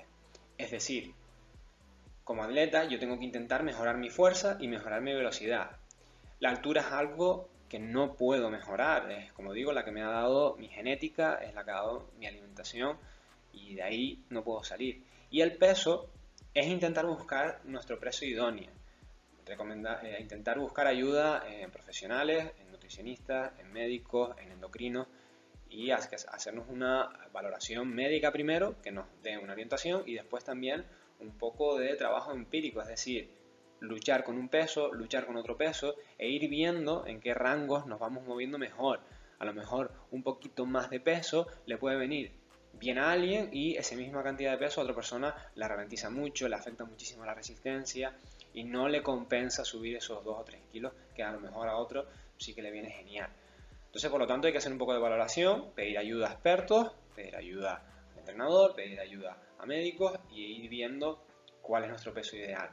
Es 0.58 0.72
decir, 0.72 1.14
como 2.24 2.44
atleta 2.44 2.86
yo 2.86 3.00
tengo 3.00 3.20
que 3.20 3.26
intentar 3.26 3.64
mejorar 3.64 3.98
mi 3.98 4.10
fuerza 4.10 4.58
y 4.60 4.68
mejorar 4.68 5.02
mi 5.02 5.14
velocidad. 5.14 5.72
La 6.40 6.50
altura 6.50 6.82
es 6.82 6.88
algo 6.88 7.50
que 7.70 7.80
no 7.80 8.16
puedo 8.16 8.50
mejorar. 8.50 9.12
Es, 9.12 9.32
como 9.34 9.54
digo, 9.54 9.72
la 9.72 9.86
que 9.86 9.92
me 9.92 10.02
ha 10.02 10.10
dado 10.10 10.56
mi 10.58 10.68
genética, 10.68 11.36
es 11.36 11.54
la 11.54 11.64
que 11.64 11.72
ha 11.72 11.76
dado 11.76 12.10
mi 12.18 12.28
alimentación 12.28 12.98
y 13.54 13.76
de 13.76 13.84
ahí 13.84 14.24
no 14.30 14.44
puedo 14.44 14.64
salir. 14.64 15.04
Y 15.30 15.42
el 15.42 15.56
peso 15.58 16.10
es 16.54 16.68
intentar 16.68 17.06
buscar 17.06 17.62
nuestro 17.64 18.00
peso 18.00 18.26
idóneo. 18.26 18.72
Eh, 19.50 20.18
intentar 20.20 20.60
buscar 20.60 20.86
ayuda 20.86 21.44
en 21.48 21.72
profesionales, 21.72 22.52
en 22.60 22.72
nutricionistas, 22.72 23.52
en 23.60 23.74
médicos, 23.74 24.36
en 24.38 24.52
endocrinos 24.52 25.08
y 25.70 25.90
hacernos 25.90 26.68
una 26.70 27.10
valoración 27.32 27.94
médica 27.94 28.32
primero 28.32 28.80
que 28.82 28.92
nos 28.92 29.06
dé 29.24 29.40
una 29.40 29.54
orientación 29.54 30.04
y 30.06 30.14
después 30.14 30.44
también 30.44 30.86
un 31.20 31.32
poco 31.32 31.78
de 31.80 31.96
trabajo 31.96 32.32
empírico, 32.32 32.82
es 32.82 32.88
decir, 32.88 33.39
luchar 33.80 34.24
con 34.24 34.38
un 34.38 34.50
peso, 34.50 34.94
luchar 34.94 35.26
con 35.26 35.38
otro 35.38 35.58
peso 35.58 35.96
e 36.18 36.30
ir 36.30 36.50
viendo 36.50 37.06
en 37.08 37.20
qué 37.20 37.34
rangos 37.34 37.86
nos 37.86 38.00
vamos 38.00 38.26
moviendo 38.26 38.58
mejor. 38.58 39.00
A 39.40 39.46
lo 39.46 39.54
mejor 39.54 39.92
un 40.12 40.24
poquito 40.24 40.66
más 40.66 40.90
de 40.90 41.00
peso 41.00 41.48
le 41.66 41.78
puede 41.78 41.98
venir 41.98 42.32
bien 42.74 42.98
a 42.98 43.12
alguien 43.12 43.50
y 43.52 43.76
esa 43.76 43.96
misma 43.96 44.24
cantidad 44.24 44.52
de 44.52 44.58
peso 44.58 44.80
a 44.80 44.84
otra 44.84 44.96
persona 44.96 45.36
la 45.56 45.68
ralentiza 45.68 46.10
mucho, 46.10 46.48
le 46.48 46.56
afecta 46.56 46.86
muchísimo 46.86 47.26
la 47.26 47.34
resistencia 47.34 48.14
y 48.54 48.64
no 48.64 48.88
le 48.88 49.02
compensa 49.02 49.66
subir 49.66 49.98
esos 49.98 50.24
2 50.24 50.38
o 50.40 50.44
3 50.44 50.62
kilos 50.72 50.94
que 51.16 51.24
a 51.24 51.32
lo 51.32 51.40
mejor 51.40 51.68
a 51.68 51.78
otro 51.78 52.06
sí 52.38 52.54
que 52.54 52.62
le 52.62 52.72
viene 52.72 52.90
genial. 52.90 53.30
Entonces, 53.86 54.10
por 54.12 54.20
lo 54.20 54.28
tanto, 54.28 54.48
hay 54.48 54.54
que 54.54 54.60
hacer 54.60 54.72
un 54.72 54.78
poco 54.78 54.94
de 54.94 55.00
valoración, 55.00 55.72
pedir 55.72 55.98
ayuda 55.98 56.30
a 56.30 56.34
expertos, 56.34 56.92
pedir 57.16 57.36
ayuda 57.36 57.84
al 58.12 58.20
entrenador, 58.20 58.76
pedir 58.76 59.00
ayuda 59.00 59.38
a 59.58 59.66
médicos 59.66 60.20
y 60.32 60.42
ir 60.42 60.70
viendo 60.70 61.24
cuál 61.62 61.84
es 61.84 61.90
nuestro 61.90 62.14
peso 62.14 62.36
ideal. 62.36 62.70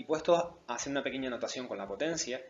Y 0.00 0.04
puesto 0.04 0.62
a 0.66 0.74
hacer 0.74 0.92
una 0.92 1.02
pequeña 1.02 1.28
anotación 1.28 1.68
con 1.68 1.76
la 1.76 1.86
potencia, 1.86 2.40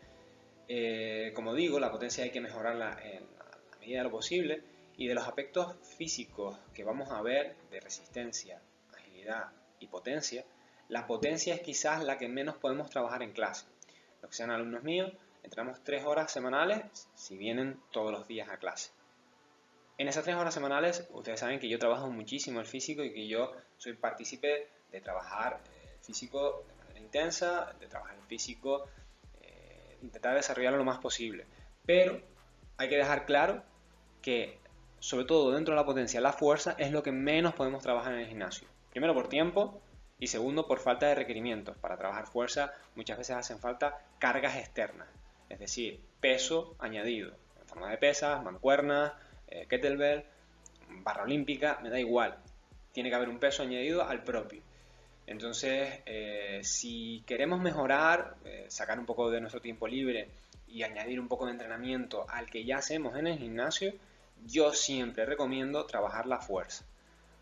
eh, 0.69 1.33
como 1.35 1.53
digo, 1.53 1.81
la 1.81 1.91
potencia 1.91 2.23
hay 2.23 2.29
que 2.29 2.39
mejorarla 2.39 2.97
en 3.03 3.25
la 3.25 3.77
medida 3.77 3.97
de 3.97 4.03
lo 4.05 4.11
posible 4.11 4.63
y 4.95 5.07
de 5.07 5.15
los 5.15 5.27
aspectos 5.27 5.75
físicos 5.97 6.57
que 6.73 6.85
vamos 6.85 7.11
a 7.11 7.21
ver 7.21 7.57
de 7.69 7.81
resistencia, 7.81 8.61
agilidad 8.93 9.51
y 9.81 9.87
potencia, 9.87 10.45
la 10.87 11.05
potencia 11.05 11.53
es 11.53 11.59
quizás 11.59 12.01
la 12.05 12.17
que 12.17 12.29
menos 12.29 12.55
podemos 12.55 12.89
trabajar 12.89 13.21
en 13.21 13.33
clase. 13.33 13.65
Los 14.21 14.31
que 14.31 14.37
sean 14.37 14.51
alumnos 14.51 14.83
míos, 14.83 15.11
entramos 15.43 15.83
tres 15.83 16.05
horas 16.05 16.31
semanales 16.31 17.09
si 17.15 17.35
vienen 17.35 17.81
todos 17.91 18.13
los 18.13 18.29
días 18.29 18.47
a 18.47 18.59
clase. 18.59 18.91
En 19.97 20.07
esas 20.07 20.23
tres 20.23 20.37
horas 20.37 20.53
semanales, 20.53 21.05
ustedes 21.11 21.41
saben 21.41 21.59
que 21.59 21.67
yo 21.67 21.77
trabajo 21.79 22.09
muchísimo 22.09 22.61
el 22.61 22.65
físico 22.65 23.03
y 23.03 23.11
que 23.11 23.27
yo 23.27 23.51
soy 23.77 23.91
partícipe 23.91 24.69
de 24.89 25.01
trabajar 25.01 25.59
el 25.91 25.99
físico 25.99 26.63
intensa, 27.01 27.73
de 27.79 27.87
trabajar 27.87 28.15
en 28.17 28.25
físico, 28.27 28.87
eh, 29.41 29.97
intentar 30.01 30.35
desarrollarlo 30.35 30.77
lo 30.77 30.85
más 30.85 30.99
posible. 30.99 31.45
Pero 31.85 32.21
hay 32.77 32.89
que 32.89 32.97
dejar 32.97 33.25
claro 33.25 33.63
que, 34.21 34.59
sobre 34.99 35.25
todo 35.25 35.51
dentro 35.51 35.73
de 35.73 35.79
la 35.79 35.85
potencia, 35.85 36.21
la 36.21 36.33
fuerza 36.33 36.75
es 36.77 36.91
lo 36.91 37.03
que 37.03 37.11
menos 37.11 37.53
podemos 37.53 37.83
trabajar 37.83 38.13
en 38.13 38.19
el 38.19 38.27
gimnasio. 38.27 38.67
Primero 38.91 39.13
por 39.13 39.27
tiempo 39.27 39.81
y 40.19 40.27
segundo 40.27 40.67
por 40.67 40.79
falta 40.79 41.07
de 41.07 41.15
requerimientos. 41.15 41.75
Para 41.77 41.97
trabajar 41.97 42.27
fuerza 42.27 42.73
muchas 42.95 43.17
veces 43.17 43.35
hacen 43.35 43.59
falta 43.59 43.97
cargas 44.19 44.55
externas, 44.55 45.07
es 45.49 45.59
decir, 45.59 45.99
peso 46.19 46.75
añadido, 46.79 47.31
en 47.59 47.67
forma 47.67 47.89
de 47.89 47.97
pesas, 47.97 48.43
mancuernas, 48.43 49.13
eh, 49.47 49.65
kettlebell, 49.67 50.23
barra 51.03 51.23
olímpica, 51.23 51.79
me 51.81 51.89
da 51.89 51.99
igual. 51.99 52.37
Tiene 52.91 53.09
que 53.09 53.15
haber 53.15 53.29
un 53.29 53.39
peso 53.39 53.63
añadido 53.63 54.03
al 54.03 54.23
propio. 54.23 54.61
Entonces, 55.31 56.01
eh, 56.05 56.59
si 56.61 57.23
queremos 57.25 57.61
mejorar, 57.61 58.35
eh, 58.43 58.65
sacar 58.67 58.99
un 58.99 59.05
poco 59.05 59.31
de 59.31 59.39
nuestro 59.39 59.61
tiempo 59.61 59.87
libre 59.87 60.27
y 60.67 60.83
añadir 60.83 61.21
un 61.21 61.29
poco 61.29 61.45
de 61.45 61.53
entrenamiento 61.53 62.25
al 62.29 62.49
que 62.49 62.65
ya 62.65 62.79
hacemos 62.79 63.15
en 63.15 63.27
el 63.27 63.39
gimnasio, 63.39 63.93
yo 64.45 64.73
siempre 64.73 65.25
recomiendo 65.25 65.85
trabajar 65.85 66.25
la 66.25 66.39
fuerza. 66.39 66.83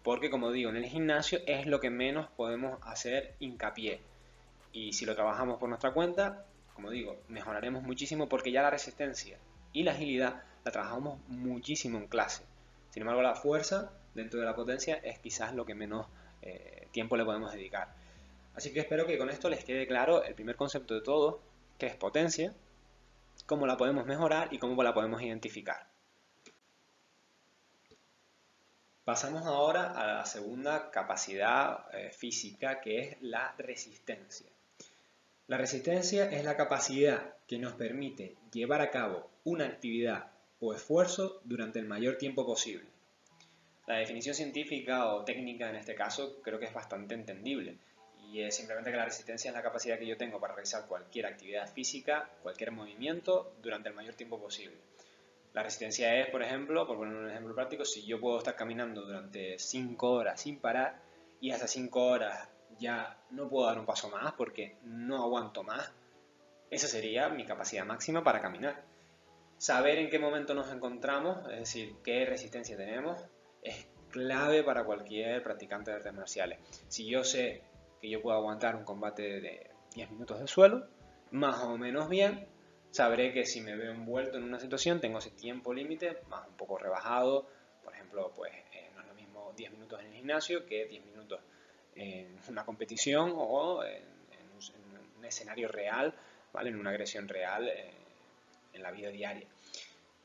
Porque 0.04 0.30
como 0.30 0.52
digo, 0.52 0.70
en 0.70 0.76
el 0.76 0.86
gimnasio 0.86 1.40
es 1.48 1.66
lo 1.66 1.80
que 1.80 1.90
menos 1.90 2.28
podemos 2.30 2.78
hacer 2.84 3.34
hincapié. 3.40 4.02
Y 4.72 4.94
si 4.94 5.08
lo 5.08 5.16
trabajamos 5.16 5.58
por 5.58 5.70
nuestra 5.70 5.92
cuenta, 5.92 6.46
como 6.76 6.92
digo, 6.92 7.18
mejoraremos 7.28 7.82
muchísimo 7.82 8.30
porque 8.30 8.52
ya 8.52 8.62
la 8.62 8.70
resistencia 8.70 9.40
y 9.74 9.82
la 9.82 9.94
agilidad 9.94 10.44
la 10.64 10.72
trabajamos 10.72 11.20
muchísimo 11.28 11.98
en 11.98 12.08
clase. 12.08 12.44
Sin 12.92 13.02
embargo, 13.02 13.24
la 13.24 13.34
fuerza 13.34 13.92
dentro 14.14 14.40
de 14.40 14.46
la 14.46 14.56
potencia 14.56 14.98
es 15.04 15.18
quizás 15.18 15.56
lo 15.56 15.66
que 15.66 15.74
menos 15.74 16.06
eh, 16.42 16.88
tiempo 16.92 17.18
le 17.18 17.26
podemos 17.26 17.52
dedicar. 17.52 17.94
Así 18.56 18.74
que 18.74 18.82
espero 18.82 19.06
que 19.06 19.18
con 19.18 19.30
esto 19.30 19.50
les 19.50 19.64
quede 19.64 19.88
claro 19.88 20.24
el 20.24 20.36
primer 20.36 20.56
concepto 20.56 20.94
de 20.94 21.02
todo, 21.02 21.40
que 21.78 21.88
es 21.88 21.96
potencia, 21.96 22.54
cómo 23.46 23.66
la 23.66 23.78
podemos 23.78 24.06
mejorar 24.06 24.50
y 24.52 24.60
cómo 24.60 24.82
la 24.84 24.94
podemos 24.94 25.22
identificar. 25.22 25.88
Pasamos 29.06 29.46
ahora 29.48 29.92
a 29.94 30.06
la 30.06 30.26
segunda 30.26 30.92
capacidad 30.92 31.86
eh, 31.94 32.12
física, 32.12 32.80
que 32.80 33.00
es 33.00 33.18
la 33.22 33.56
resistencia. 33.58 34.50
La 35.48 35.58
resistencia 35.58 36.30
es 36.30 36.44
la 36.44 36.56
capacidad 36.56 37.34
que 37.48 37.58
nos 37.58 37.74
permite 37.74 38.36
llevar 38.52 38.82
a 38.82 38.92
cabo 38.92 39.28
una 39.44 39.66
actividad 39.66 40.30
o 40.60 40.76
esfuerzo 40.76 41.42
durante 41.44 41.80
el 41.80 41.86
mayor 41.86 42.18
tiempo 42.20 42.46
posible. 42.46 42.86
La 43.90 43.96
definición 43.96 44.36
científica 44.36 45.08
o 45.16 45.24
técnica 45.26 45.68
en 45.68 45.76
este 45.76 45.96
caso 45.96 46.44
creo 46.44 46.60
que 46.60 46.66
es 46.66 46.74
bastante 46.74 47.16
entendible 47.16 47.80
y 48.32 48.40
es 48.44 48.56
simplemente 48.56 48.92
que 48.92 48.98
la 48.98 49.06
resistencia 49.06 49.50
es 49.50 49.56
la 49.56 49.64
capacidad 49.64 49.98
que 49.98 50.06
yo 50.06 50.16
tengo 50.16 50.40
para 50.40 50.54
realizar 50.54 50.86
cualquier 50.86 51.26
actividad 51.26 51.68
física, 51.74 52.30
cualquier 52.44 52.72
movimiento 52.72 53.56
durante 53.64 53.90
el 53.90 53.96
mayor 53.96 54.14
tiempo 54.14 54.40
posible. 54.40 54.78
La 55.54 55.64
resistencia 55.64 56.16
es, 56.20 56.30
por 56.30 56.44
ejemplo, 56.44 56.86
por 56.86 56.98
poner 56.98 57.16
un 57.16 57.32
ejemplo 57.32 57.56
práctico, 57.56 57.84
si 57.84 58.06
yo 58.06 58.20
puedo 58.20 58.38
estar 58.38 58.56
caminando 58.56 59.02
durante 59.02 59.58
5 59.58 60.12
horas 60.12 60.40
sin 60.40 60.60
parar 60.60 61.02
y 61.42 61.50
hasta 61.50 61.68
5 61.68 62.00
horas 62.00 62.48
ya 62.78 63.18
no 63.32 63.50
puedo 63.50 63.66
dar 63.66 63.80
un 63.80 63.88
paso 63.88 64.08
más 64.12 64.34
porque 64.34 64.76
no 64.84 65.24
aguanto 65.24 65.64
más, 65.64 65.92
esa 66.70 66.88
sería 66.88 67.28
mi 67.30 67.44
capacidad 67.44 67.88
máxima 67.88 68.24
para 68.24 68.40
caminar. 68.40 68.84
Saber 69.58 69.98
en 69.98 70.12
qué 70.12 70.20
momento 70.20 70.54
nos 70.54 70.72
encontramos, 70.72 71.40
es 71.50 71.58
decir, 71.58 71.96
qué 72.04 72.28
resistencia 72.28 72.78
tenemos, 72.78 73.20
es 73.64 73.88
clave 74.10 74.64
para 74.64 74.84
cualquier 74.84 75.44
practicante 75.44 75.92
de 75.92 75.98
artes 75.98 76.14
marciales. 76.14 76.60
Si 76.88 77.08
yo 77.08 77.24
sé 77.24 77.62
que 78.02 78.10
yo 78.10 78.22
puedo 78.22 78.38
aguantar 78.38 78.76
un 78.76 78.84
combate 78.84 79.42
de 79.42 79.70
10 79.96 80.12
minutos 80.12 80.40
de 80.40 80.48
suelo, 80.48 80.88
más 81.32 81.60
o 81.64 81.78
menos 81.78 82.10
bien, 82.10 82.48
sabré 82.92 83.34
que 83.34 83.46
si 83.46 83.62
me 83.62 83.76
veo 83.76 83.92
envuelto 83.92 84.38
en 84.38 84.44
una 84.44 84.60
situación 84.60 85.00
tengo 85.00 85.20
ese 85.20 85.32
tiempo 85.32 85.74
límite 85.74 86.18
más 86.30 86.48
un 86.48 86.56
poco 86.56 86.78
rebajado. 86.78 87.48
Por 87.84 87.94
ejemplo, 87.94 88.32
pues 88.36 88.54
eh, 88.74 88.90
no 88.96 89.02
es 89.02 89.08
lo 89.08 89.14
mismo 89.14 89.54
10 89.56 89.72
minutos 89.72 90.00
en 90.00 90.08
el 90.08 90.14
gimnasio 90.14 90.66
que 90.66 90.86
10 90.86 91.06
minutos 91.06 91.40
en 91.96 92.40
una 92.48 92.66
competición 92.66 93.34
o 93.36 93.84
en, 93.84 94.20
un 95.18 95.26
escenario 95.26 95.68
real, 95.68 96.14
¿vale? 96.54 96.70
En 96.70 96.80
una 96.80 96.92
agresión 96.92 97.28
real 97.28 97.68
eh, 97.68 97.92
en 98.74 98.82
la 98.82 98.92
vida 98.92 99.10
diaria. 99.10 99.48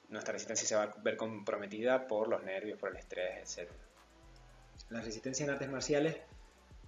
Nuestra 0.08 0.32
resistencia 0.32 0.66
se 0.66 0.74
va 0.76 0.82
a 0.84 0.94
ver 1.02 1.16
comprometida 1.16 2.06
por 2.06 2.28
los 2.28 2.42
nervios, 2.44 2.78
por 2.78 2.90
el 2.90 2.96
estrés, 2.96 3.58
etc. 3.58 3.70
La 4.90 5.00
resistencia 5.00 5.44
en 5.44 5.50
artes 5.50 5.70
marciales, 5.70 6.16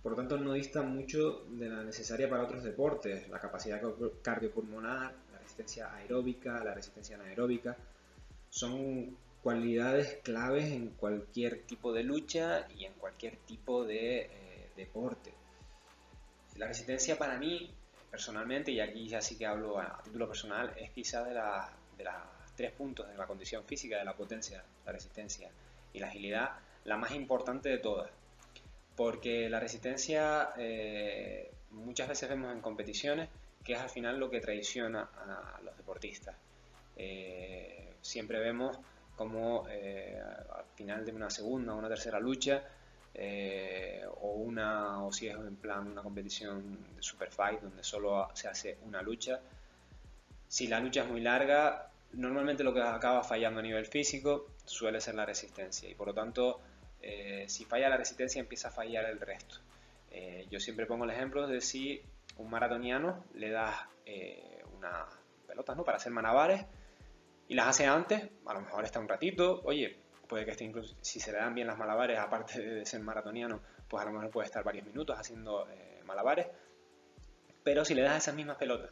por 0.03 0.13
lo 0.13 0.17
tanto, 0.17 0.37
no 0.39 0.53
dista 0.53 0.83
mucho 0.83 1.45
de 1.49 1.69
la 1.69 1.83
necesaria 1.83 2.29
para 2.29 2.45
otros 2.45 2.63
deportes. 2.63 3.29
La 3.29 3.41
capacidad 3.41 3.81
cardiopulmonar, 4.23 5.15
la 5.33 5.39
resistencia 5.39 5.93
aeróbica, 5.95 6.63
la 6.63 6.75
resistencia 6.75 7.17
anaeróbica, 7.17 7.77
son 8.51 9.17
cualidades 9.43 10.19
claves 10.23 10.73
en 10.73 10.89
cualquier 10.91 11.63
tipo 11.63 11.93
de 11.93 12.03
lucha 12.03 12.67
y 12.77 12.85
en 12.85 12.95
cualquier 12.95 13.37
tipo 13.39 13.85
de 13.85 14.23
eh, 14.23 14.71
deporte. 14.77 15.33
La 16.57 16.67
resistencia 16.67 17.19
para 17.19 17.39
mí, 17.39 17.71
personalmente, 18.11 18.73
y 18.73 18.81
aquí 18.81 19.09
ya 19.09 19.21
sí 19.21 19.37
que 19.37 19.47
hablo 19.47 19.79
a, 19.79 20.01
título 20.03 20.27
personal, 20.27 20.73
es 20.77 20.91
quizá 20.91 21.23
de, 21.25 21.35
las 21.35 21.71
tres 22.57 22.73
puntos 22.73 23.09
de 23.09 23.17
la 23.17 23.27
condición 23.27 23.65
física, 23.65 23.99
de 23.99 24.05
la 24.05 24.15
potencia, 24.15 24.65
la 24.85 24.93
resistencia 24.93 25.51
y 25.93 26.01
la 26.01 26.09
agilidad, 26.09 26.51
la 26.85 26.97
más 26.97 27.13
importante 27.13 27.69
de 27.69 27.79
todas. 27.79 28.11
Porque 28.97 29.49
la 29.51 29.61
resistencia 29.61 30.51
eh, 30.57 31.51
muchas 31.71 32.09
veces 32.09 32.29
vemos 32.29 32.53
en 32.53 32.61
competiciones 32.61 33.29
que 33.63 33.73
es 33.73 33.81
al 33.81 33.91
final 33.91 34.19
lo 34.19 34.31
que 34.31 34.41
traiciona 34.41 35.03
a 35.03 35.61
los 35.63 35.77
deportistas. 35.77 36.37
Eh, 36.97 37.97
siempre 38.01 38.39
vemos 38.39 38.79
como 39.17 39.67
eh, 39.69 40.21
al 40.21 40.65
final 40.77 41.05
de 41.05 41.13
una 41.13 41.29
segunda 41.31 41.75
o 41.75 41.79
una 41.79 41.89
tercera 41.89 42.21
lucha, 42.21 42.63
eh, 43.13 44.05
o 44.21 44.35
una 44.35 45.03
o 45.03 45.13
si 45.13 45.27
es 45.27 45.35
en 45.35 45.57
plan 45.57 45.89
una 45.89 46.03
competición 46.03 46.95
de 46.95 47.03
super 47.03 47.31
fight 47.31 47.61
donde 47.61 47.83
solo 47.83 48.29
se 48.35 48.47
hace 48.47 48.79
una 48.85 49.03
lucha, 49.03 49.41
si 50.47 50.69
la 50.69 50.79
lucha 50.79 51.03
es 51.03 51.09
muy 51.09 51.21
larga, 51.21 51.91
normalmente 52.17 52.65
lo 52.65 52.75
que 52.75 52.83
acaba 52.83 53.23
fallando 53.23 53.61
a 53.61 53.63
nivel 53.63 53.87
físico 53.87 54.49
suele 54.65 55.01
ser 55.01 55.15
la 55.15 55.25
resistencia 55.25 55.89
y 55.89 55.95
por 55.95 56.09
lo 56.09 56.15
tanto 56.15 56.61
eh, 57.01 57.45
si 57.49 57.65
falla 57.65 57.89
la 57.89 57.97
resistencia 57.97 58.41
empieza 58.41 58.69
a 58.69 58.71
fallar 58.71 59.05
el 59.05 59.21
resto. 59.21 59.57
yo 60.51 60.59
siempre 60.61 60.87
pongo 60.87 61.05
el 61.05 61.11
ejemplo 61.11 61.47
de 61.47 61.61
si 61.61 62.03
un 62.39 62.51
maratoniano 62.51 63.25
le 63.35 63.51
das 63.51 63.77
unas 64.77 65.07
pelotas 65.47 65.77
¿no? 65.77 65.85
para 65.85 65.99
hacer 65.99 66.13
malabares 66.13 66.65
y 67.49 67.55
las 67.55 67.69
hace 67.69 67.87
antes, 67.87 68.29
a 68.47 68.55
lo 68.55 68.61
mejor 68.61 68.85
está 68.85 68.99
un 68.99 69.09
ratito, 69.09 69.61
oye, 69.65 69.97
puede 70.27 70.45
que 70.45 70.51
esté 70.53 70.65
incluso, 70.65 70.97
si 71.01 71.21
se 71.21 71.33
le 71.33 71.39
dan 71.39 71.55
bien 71.55 71.67
las 71.67 71.79
malabares, 71.79 72.19
aparte 72.19 72.61
de 72.61 72.87
ser 72.87 73.01
maratoniano, 73.01 73.61
pues 73.89 74.03
a 74.03 74.07
lo 74.07 74.13
mejor 74.13 74.31
puede 74.31 74.47
estar 74.47 74.65
varios 74.65 74.85
minutos 74.85 75.17
haciendo 75.19 75.69
eh, 75.71 76.03
malabares, 76.05 76.49
pero 77.63 77.85
si 77.85 77.95
le 77.95 78.03
das 78.03 78.23
esas 78.23 78.35
mismas 78.35 78.57
pelotas 78.57 78.91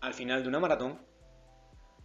al 0.00 0.14
final 0.14 0.42
de 0.42 0.48
una 0.48 0.60
maratón, 0.60 0.98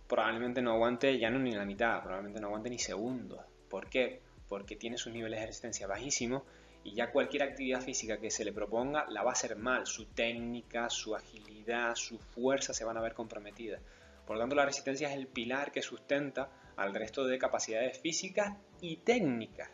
probablemente 0.09 0.61
no 0.63 0.71
aguante 0.71 1.19
ya 1.19 1.29
no 1.29 1.37
ni 1.37 1.51
la 1.51 1.65
mitad, 1.65 2.01
probablemente 2.01 2.41
no 2.41 2.47
aguante 2.47 2.69
ni 2.71 2.79
segundos. 2.79 3.39
¿Por 3.69 3.89
qué? 3.89 4.21
Porque 4.47 4.75
tiene 4.75 4.97
sus 4.97 5.13
niveles 5.13 5.39
de 5.39 5.45
resistencia 5.45 5.85
bajísimos 5.85 6.41
y 6.83 6.95
ya 6.95 7.11
cualquier 7.11 7.43
actividad 7.43 7.81
física 7.81 8.19
que 8.19 8.31
se 8.31 8.43
le 8.43 8.51
proponga 8.51 9.05
la 9.09 9.21
va 9.21 9.29
a 9.29 9.33
hacer 9.33 9.55
mal. 9.55 9.85
Su 9.85 10.07
técnica, 10.07 10.89
su 10.89 11.15
agilidad, 11.15 11.93
su 11.93 12.17
fuerza 12.17 12.73
se 12.73 12.83
van 12.83 12.97
a 12.97 13.01
ver 13.01 13.13
comprometidas. 13.13 13.81
Por 14.25 14.35
lo 14.35 14.41
tanto, 14.41 14.55
la 14.55 14.65
resistencia 14.65 15.09
es 15.09 15.15
el 15.15 15.27
pilar 15.27 15.71
que 15.71 15.83
sustenta 15.83 16.49
al 16.75 16.95
resto 16.95 17.25
de 17.25 17.37
capacidades 17.37 17.99
físicas 17.99 18.57
y 18.81 18.97
técnicas. 18.97 19.69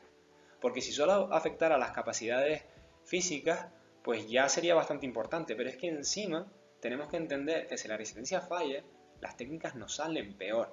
Porque 0.60 0.82
si 0.82 0.92
solo 0.92 1.34
afectara 1.34 1.78
las 1.78 1.92
capacidades 1.92 2.66
físicas, 3.06 3.68
pues 4.04 4.30
ya 4.30 4.50
sería 4.50 4.76
bastante 4.76 5.06
importante. 5.06 5.56
Pero 5.56 5.70
es 5.70 5.78
que 5.78 5.88
encima 5.88 6.52
tenemos 6.82 7.08
que 7.08 7.18
entender 7.18 7.68
que 7.68 7.78
si 7.78 7.88
la 7.88 7.96
resistencia 7.96 8.42
falla, 8.42 8.84
las 9.26 9.38
técnicas 9.38 9.74
nos 9.76 9.96
salen 9.96 10.34
peor. 10.34 10.70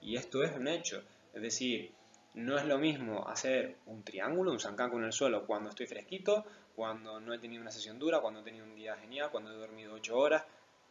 Y 0.00 0.16
esto 0.16 0.44
es 0.44 0.56
un 0.56 0.68
hecho. 0.68 1.02
Es 1.34 1.42
decir, 1.42 1.92
no 2.34 2.56
es 2.56 2.64
lo 2.64 2.78
mismo 2.78 3.26
hacer 3.28 3.78
un 3.86 4.04
triángulo, 4.04 4.52
un 4.52 4.60
sankaku 4.60 4.98
en 4.98 5.04
el 5.04 5.12
suelo 5.12 5.44
cuando 5.44 5.70
estoy 5.70 5.88
fresquito, 5.88 6.44
cuando 6.76 7.18
no 7.18 7.34
he 7.34 7.38
tenido 7.38 7.62
una 7.62 7.72
sesión 7.72 7.98
dura, 7.98 8.20
cuando 8.20 8.40
he 8.40 8.42
tenido 8.44 8.64
un 8.64 8.76
día 8.76 8.94
genial, 8.96 9.30
cuando 9.32 9.50
he 9.50 9.56
dormido 9.56 9.94
8 9.94 10.16
horas, 10.16 10.44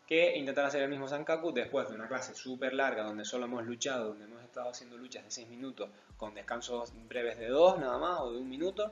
que 0.06 0.38
intentar 0.38 0.66
hacer 0.66 0.82
el 0.82 0.90
mismo 0.90 1.08
Sankaku 1.08 1.54
después 1.54 1.88
de 1.88 1.96
una 1.96 2.10
clase 2.10 2.36
súper 2.36 2.74
larga 2.74 3.04
donde 3.04 3.24
solo 3.24 3.46
hemos 3.46 3.66
luchado, 3.66 4.10
donde 4.10 4.26
hemos 4.26 4.44
estado 4.44 4.70
haciendo 4.70 4.98
luchas 4.98 5.24
de 5.24 5.32
6 5.32 5.48
minutos 5.48 5.90
con 6.18 6.36
descansos 6.36 6.92
breves 7.08 7.40
de 7.40 7.48
2 7.48 7.80
nada 7.80 7.98
más 7.98 8.20
o 8.20 8.34
de 8.34 8.40
un 8.40 8.50
minuto 8.50 8.92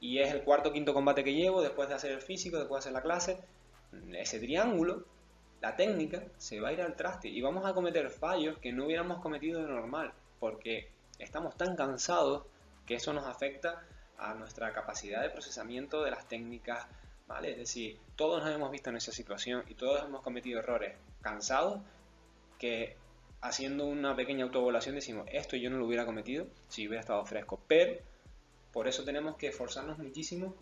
y 0.00 0.18
es 0.18 0.32
el 0.32 0.42
cuarto 0.42 0.68
o 0.68 0.72
quinto 0.72 0.92
combate 0.92 1.24
que 1.24 1.34
llevo 1.34 1.62
después 1.62 1.88
de 1.88 1.94
hacer 1.94 2.12
el 2.12 2.20
físico, 2.20 2.58
después 2.58 2.84
de 2.84 2.90
hacer 2.90 2.92
la 2.92 3.02
clase, 3.02 3.40
ese 4.12 4.38
triángulo, 4.38 5.04
la 5.60 5.76
técnica, 5.76 6.22
se 6.36 6.60
va 6.60 6.68
a 6.68 6.72
ir 6.72 6.80
al 6.80 6.94
traste 6.94 7.28
y 7.28 7.40
vamos 7.40 7.64
a 7.66 7.74
cometer 7.74 8.10
fallos 8.10 8.58
que 8.58 8.72
no 8.72 8.86
hubiéramos 8.86 9.20
cometido 9.20 9.60
de 9.60 9.68
normal 9.68 10.12
porque 10.38 10.90
estamos 11.18 11.56
tan 11.56 11.74
cansados 11.74 12.44
que 12.86 12.94
eso 12.94 13.12
nos 13.12 13.26
afecta 13.26 13.82
a 14.18 14.34
nuestra 14.34 14.72
capacidad 14.72 15.22
de 15.22 15.30
procesamiento 15.30 16.02
de 16.02 16.10
las 16.10 16.26
técnicas, 16.28 16.86
¿vale? 17.26 17.52
Es 17.52 17.58
decir, 17.58 17.98
todos 18.16 18.42
nos 18.42 18.54
hemos 18.54 18.70
visto 18.70 18.90
en 18.90 18.96
esa 18.96 19.12
situación 19.12 19.64
y 19.68 19.74
todos 19.74 20.04
hemos 20.04 20.22
cometido 20.22 20.60
errores 20.60 20.96
cansados 21.20 21.80
que 22.58 22.96
haciendo 23.40 23.86
una 23.86 24.16
pequeña 24.16 24.44
autoevaluación 24.44 24.96
decimos, 24.96 25.26
esto 25.30 25.56
yo 25.56 25.70
no 25.70 25.78
lo 25.78 25.86
hubiera 25.86 26.06
cometido 26.06 26.46
si 26.68 26.86
hubiera 26.86 27.00
estado 27.00 27.24
fresco, 27.24 27.60
pero 27.68 28.00
por 28.72 28.88
eso 28.88 29.04
tenemos 29.04 29.36
que 29.36 29.48
esforzarnos 29.48 29.98
muchísimo 29.98 30.54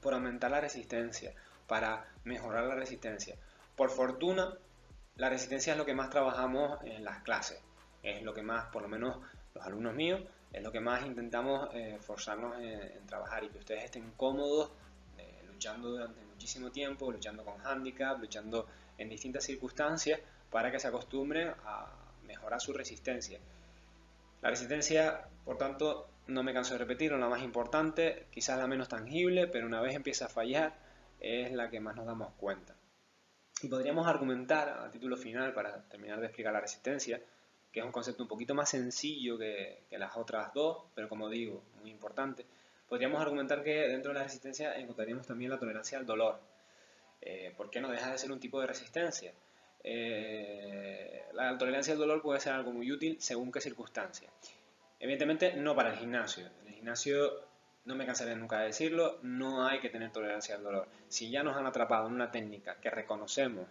por 0.00 0.14
aumentar 0.14 0.50
la 0.50 0.60
resistencia, 0.60 1.32
para 1.66 2.04
mejorar 2.24 2.64
la 2.64 2.74
resistencia. 2.74 3.36
Por 3.76 3.90
fortuna, 3.90 4.56
la 5.16 5.28
resistencia 5.28 5.72
es 5.72 5.78
lo 5.78 5.84
que 5.84 5.94
más 5.94 6.10
trabajamos 6.10 6.78
en 6.84 7.04
las 7.04 7.22
clases, 7.22 7.60
es 8.02 8.22
lo 8.22 8.34
que 8.34 8.42
más, 8.42 8.66
por 8.66 8.82
lo 8.82 8.88
menos 8.88 9.18
los 9.54 9.64
alumnos 9.64 9.94
míos, 9.94 10.20
es 10.52 10.62
lo 10.62 10.70
que 10.70 10.80
más 10.80 11.04
intentamos 11.04 11.68
eh, 11.74 11.96
esforzarnos 11.98 12.58
en 12.60 13.06
trabajar 13.06 13.42
y 13.44 13.48
que 13.48 13.58
ustedes 13.58 13.84
estén 13.84 14.12
cómodos 14.16 14.70
luchando 15.64 15.90
durante 15.90 16.20
muchísimo 16.24 16.70
tiempo, 16.70 17.10
luchando 17.10 17.44
con 17.44 17.54
handicap, 17.64 18.20
luchando 18.20 18.66
en 18.98 19.08
distintas 19.08 19.44
circunstancias 19.44 20.20
para 20.50 20.70
que 20.70 20.78
se 20.78 20.88
acostumbre 20.88 21.54
a 21.64 21.90
mejorar 22.26 22.60
su 22.60 22.72
resistencia. 22.72 23.38
La 24.42 24.50
resistencia, 24.50 25.26
por 25.44 25.56
tanto, 25.56 26.06
no 26.26 26.42
me 26.42 26.52
canso 26.52 26.74
de 26.74 26.78
repetirlo, 26.78 27.18
la 27.18 27.28
más 27.28 27.42
importante, 27.42 28.26
quizás 28.30 28.58
la 28.58 28.66
menos 28.66 28.88
tangible, 28.88 29.46
pero 29.46 29.66
una 29.66 29.80
vez 29.80 29.94
empieza 29.94 30.26
a 30.26 30.28
fallar 30.28 30.74
es 31.20 31.52
la 31.52 31.70
que 31.70 31.80
más 31.80 31.96
nos 31.96 32.04
damos 32.04 32.34
cuenta. 32.36 32.74
Y 33.64 33.68
podríamos 33.68 34.06
argumentar 34.06 34.68
a 34.68 34.90
título 34.90 35.16
final, 35.16 35.54
para 35.54 35.82
terminar 35.84 36.20
de 36.20 36.26
explicar 36.26 36.52
la 36.52 36.60
resistencia, 36.60 37.18
que 37.72 37.80
es 37.80 37.86
un 37.86 37.92
concepto 37.92 38.22
un 38.22 38.28
poquito 38.28 38.54
más 38.54 38.68
sencillo 38.68 39.38
que, 39.38 39.84
que 39.88 39.96
las 39.96 40.14
otras 40.18 40.52
dos, 40.52 40.84
pero 40.94 41.08
como 41.08 41.30
digo, 41.30 41.62
muy 41.80 41.90
importante, 41.90 42.44
podríamos 42.90 43.22
argumentar 43.22 43.62
que 43.62 43.88
dentro 43.88 44.12
de 44.12 44.18
la 44.18 44.24
resistencia 44.24 44.76
encontraríamos 44.76 45.26
también 45.26 45.50
la 45.50 45.58
tolerancia 45.58 45.96
al 45.96 46.04
dolor. 46.04 46.38
Eh, 47.22 47.54
¿Por 47.56 47.70
qué 47.70 47.80
no 47.80 47.88
deja 47.88 48.12
de 48.12 48.18
ser 48.18 48.32
un 48.32 48.38
tipo 48.38 48.60
de 48.60 48.66
resistencia? 48.66 49.32
Eh, 49.82 51.24
la 51.32 51.56
tolerancia 51.56 51.94
al 51.94 51.98
dolor 52.00 52.20
puede 52.20 52.40
ser 52.40 52.52
algo 52.52 52.70
muy 52.70 52.92
útil 52.92 53.16
según 53.18 53.50
qué 53.50 53.62
circunstancia. 53.62 54.28
Evidentemente 55.00 55.54
no 55.56 55.74
para 55.74 55.88
el 55.88 55.96
gimnasio. 55.96 56.50
En 56.60 56.68
el 56.68 56.74
gimnasio, 56.74 57.32
no 57.84 57.94
me 57.94 58.06
cansaré 58.06 58.34
nunca 58.36 58.60
de 58.60 58.66
decirlo, 58.66 59.18
no 59.22 59.66
hay 59.66 59.80
que 59.80 59.90
tener 59.90 60.10
tolerancia 60.10 60.56
al 60.56 60.62
dolor. 60.62 60.88
Si 61.08 61.30
ya 61.30 61.42
nos 61.42 61.56
han 61.56 61.66
atrapado 61.66 62.06
en 62.06 62.14
una 62.14 62.30
técnica 62.30 62.80
que 62.80 62.90
reconocemos 62.90 63.66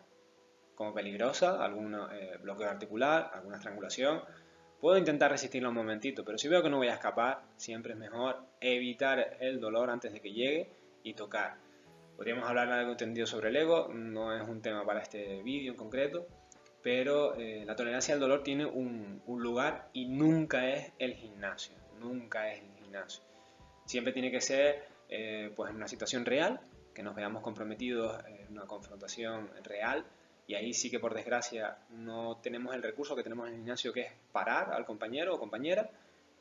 como 0.75 0.93
peligrosa, 0.93 1.63
algún 1.63 1.95
eh, 1.95 2.37
bloqueo 2.41 2.69
articular, 2.69 3.31
alguna 3.33 3.57
estrangulación, 3.57 4.21
Puedo 4.83 4.97
intentar 4.97 5.31
resistirlo 5.31 5.69
un 5.69 5.75
momentito, 5.75 6.25
pero 6.25 6.37
si 6.37 6.49
veo 6.49 6.61
que 6.61 6.69
no 6.69 6.75
voy 6.75 6.89
a 6.89 6.95
escapar, 6.95 7.41
siempre 7.55 7.93
es 7.93 7.97
mejor 7.97 8.43
evitar 8.59 9.37
el 9.39 9.61
dolor 9.61 9.89
antes 9.89 10.11
de 10.11 10.19
que 10.19 10.33
llegue 10.33 10.69
y 11.03 11.13
tocar. 11.13 11.55
Podríamos 12.17 12.49
hablar 12.49 12.69
algo 12.69 12.91
entendido 12.91 13.25
sobre 13.25 13.47
el 13.47 13.55
ego, 13.55 13.87
no 13.93 14.35
es 14.35 14.45
un 14.45 14.61
tema 14.61 14.85
para 14.85 14.99
este 14.99 15.41
vídeo 15.41 15.71
en 15.71 15.77
concreto, 15.77 16.27
pero 16.81 17.33
eh, 17.35 17.63
la 17.65 17.77
tolerancia 17.77 18.13
al 18.13 18.19
dolor 18.19 18.43
tiene 18.43 18.65
un, 18.65 19.23
lugar 19.25 19.87
y 19.93 20.05
nunca 20.05 20.67
es 20.67 20.91
el 20.99 21.13
gimnasio, 21.13 21.77
nunca 22.01 22.51
es 22.51 22.61
el 22.61 22.75
gimnasio. 22.83 23.23
Siempre 23.93 24.11
tiene 24.11 24.31
que 24.31 24.41
ser 24.41 24.83
eh, 25.07 25.53
pues 25.55 25.69
en 25.69 25.75
una 25.75 25.87
situación 25.87 26.25
real, 26.25 26.59
que 26.95 27.03
nos 27.03 27.13
veamos 27.13 27.43
comprometidos 27.43 28.25
en 28.25 28.53
una 28.53 28.65
confrontación 28.65 29.51
real 29.63 30.03
y 30.47 30.55
ahí 30.55 30.73
sí 30.73 30.89
que 30.89 30.99
por 30.99 31.13
desgracia 31.13 31.77
no 31.91 32.37
tenemos 32.37 32.73
el 32.73 32.81
recurso 32.81 33.15
que 33.15 33.21
tenemos 33.21 33.45
en 33.47 33.53
el 33.53 33.59
gimnasio 33.59 33.93
que 33.93 34.01
es 34.01 34.11
parar 34.31 34.73
al 34.73 34.87
compañero 34.87 35.35
o 35.35 35.39
compañera 35.39 35.91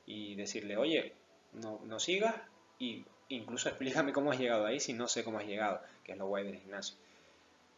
y 0.06 0.34
decirle, 0.34 0.78
oye, 0.78 1.12
no, 1.52 1.78
no 1.84 2.00
sigas 2.00 2.36
y 2.78 3.04
incluso 3.28 3.68
explícame 3.68 4.14
cómo 4.14 4.32
has 4.32 4.38
llegado 4.38 4.64
ahí 4.64 4.80
si 4.80 4.94
no 4.94 5.06
sé 5.06 5.22
cómo 5.22 5.38
has 5.38 5.46
llegado, 5.46 5.82
que 6.04 6.12
es 6.12 6.18
lo 6.18 6.28
guay 6.28 6.46
del 6.46 6.56
gimnasio. 6.56 6.96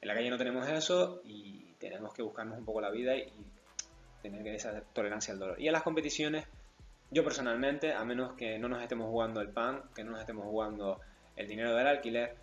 En 0.00 0.06
la 0.06 0.14
calle 0.14 0.30
no 0.30 0.38
tenemos 0.38 0.68
eso 0.68 1.20
y 1.24 1.74
tenemos 1.80 2.14
que 2.14 2.22
buscarnos 2.22 2.56
un 2.56 2.64
poco 2.64 2.80
la 2.80 2.90
vida 2.90 3.16
y 3.16 3.28
tener 4.22 4.46
esa 4.54 4.82
tolerancia 4.92 5.34
al 5.34 5.40
dolor. 5.40 5.60
Y 5.60 5.66
en 5.66 5.72
las 5.72 5.82
competiciones, 5.82 6.46
yo 7.10 7.24
personalmente, 7.24 7.92
a 7.92 8.04
menos 8.04 8.34
que 8.34 8.58
no 8.58 8.68
nos 8.68 8.82
estemos 8.82 9.08
jugando 9.08 9.40
el 9.40 9.48
pan, 9.48 9.82
que 9.94 10.04
no 10.04 10.12
nos 10.12 10.20
estemos 10.20 10.44
jugando 10.44 11.00
el 11.36 11.48
dinero 11.48 11.74
del 11.74 11.86
alquiler, 11.86 12.36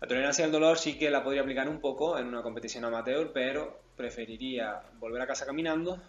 La 0.00 0.08
tolerancia 0.08 0.46
al 0.46 0.52
dolor 0.52 0.78
sí 0.78 0.96
que 0.98 1.10
la 1.10 1.22
podría 1.22 1.42
aplicar 1.42 1.68
un 1.68 1.80
poco 1.80 2.18
en 2.18 2.26
una 2.26 2.42
competición 2.42 2.84
amateur, 2.86 3.32
pero 3.34 3.80
preferiría 3.96 4.80
volver 4.98 5.20
a 5.20 5.26
casa 5.26 5.44
caminando 5.44 6.00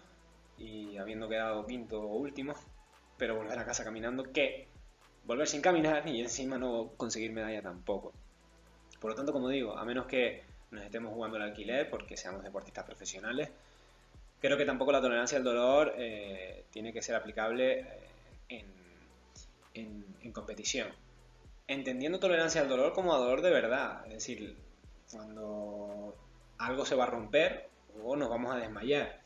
y 0.56 0.96
habiendo 0.96 1.28
quedado 1.28 1.66
quinto 1.66 2.00
o 2.00 2.16
último, 2.16 2.54
pero 3.18 3.36
volver 3.36 3.58
a 3.58 3.66
casa 3.66 3.84
caminando 3.84 4.32
que 4.32 4.66
volver 5.24 5.46
sin 5.46 5.60
caminar 5.60 6.08
y 6.08 6.20
encima 6.20 6.56
no 6.58 6.92
conseguir 6.96 7.32
medalla 7.32 7.60
tampoco. 7.62 8.12
Por 9.00 9.10
lo 9.10 9.16
tanto, 9.16 9.32
como 9.32 9.48
digo, 9.48 9.76
a 9.76 9.84
menos 9.84 10.06
que 10.06 10.42
nos 10.70 10.84
estemos 10.84 11.12
jugando 11.12 11.36
el 11.36 11.42
alquiler 11.42 11.90
porque 11.90 12.16
seamos 12.16 12.42
deportistas 12.42 12.84
profesionales, 12.84 13.50
creo 14.42 14.58
que 14.58 14.66
tampoco 14.66 14.92
la 14.92 15.00
tolerancia 15.00 15.38
al 15.38 15.44
dolor 15.44 15.94
eh, 15.96 16.66
tiene 16.70 16.92
que 16.92 17.00
ser 17.00 17.14
aplicable 17.14 17.86
eh, 18.50 18.64
en 19.74 20.32
competición 20.32 20.88
entendiendo 21.72 22.18
tolerancia 22.18 22.60
al 22.60 22.68
dolor 22.68 22.92
como 22.92 23.14
a 23.14 23.18
dolor 23.18 23.42
de 23.42 23.50
verdad. 23.50 24.04
Es 24.06 24.14
decir, 24.14 24.56
cuando 25.10 26.14
algo 26.58 26.84
se 26.84 26.94
va 26.94 27.04
a 27.04 27.08
romper 27.08 27.68
o 28.02 28.16
nos 28.16 28.28
vamos 28.28 28.54
a 28.54 28.58
desmayar. 28.58 29.20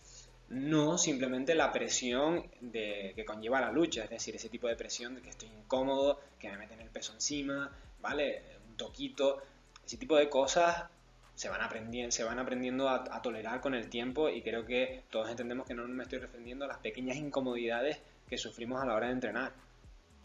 No 0.49 0.97
simplemente 0.97 1.57
la 1.57 1.73
presión 1.73 2.49
de, 2.61 3.13
que 3.17 3.25
conlleva 3.25 3.61
la 3.61 3.73
lucha, 3.73 4.05
es 4.05 4.11
decir, 4.11 4.37
ese 4.37 4.49
tipo 4.49 4.69
de 4.69 4.77
presión 4.77 5.17
de 5.17 5.23
que 5.23 5.31
estoy 5.31 5.49
incómodo, 5.49 6.21
que 6.39 6.49
me 6.49 6.57
meten 6.57 6.81
el 6.81 6.91
peso 6.91 7.13
encima, 7.15 7.73
¿vale? 8.01 8.45
Un 8.69 8.77
toquito, 8.77 9.43
ese 9.85 9.97
tipo 9.97 10.17
de 10.17 10.29
cosas 10.29 10.85
se 11.37 11.51
van 11.51 11.61
aprendiendo, 11.61 12.11
se 12.11 12.25
van 12.25 12.39
aprendiendo 12.39 12.89
a, 12.89 13.23
tolerar 13.23 13.61
con 13.61 13.75
el 13.75 13.91
tiempo 13.91 14.31
y 14.31 14.43
creo 14.43 14.65
que 14.65 15.05
todos 15.11 15.29
entendemos 15.29 15.67
que 15.67 15.75
no 15.75 15.87
me 15.87 16.03
estoy 16.03 16.19
refiriendo 16.19 16.65
a 16.65 16.69
las 16.69 16.79
pequeñas 16.79 17.19
incomodidades 17.19 18.01
que 18.27 18.39
sufrimos 18.39 18.83
a 18.83 18.87
la 18.87 18.95
hora 18.95 19.09
de 19.09 19.13
entrenar, 19.13 19.53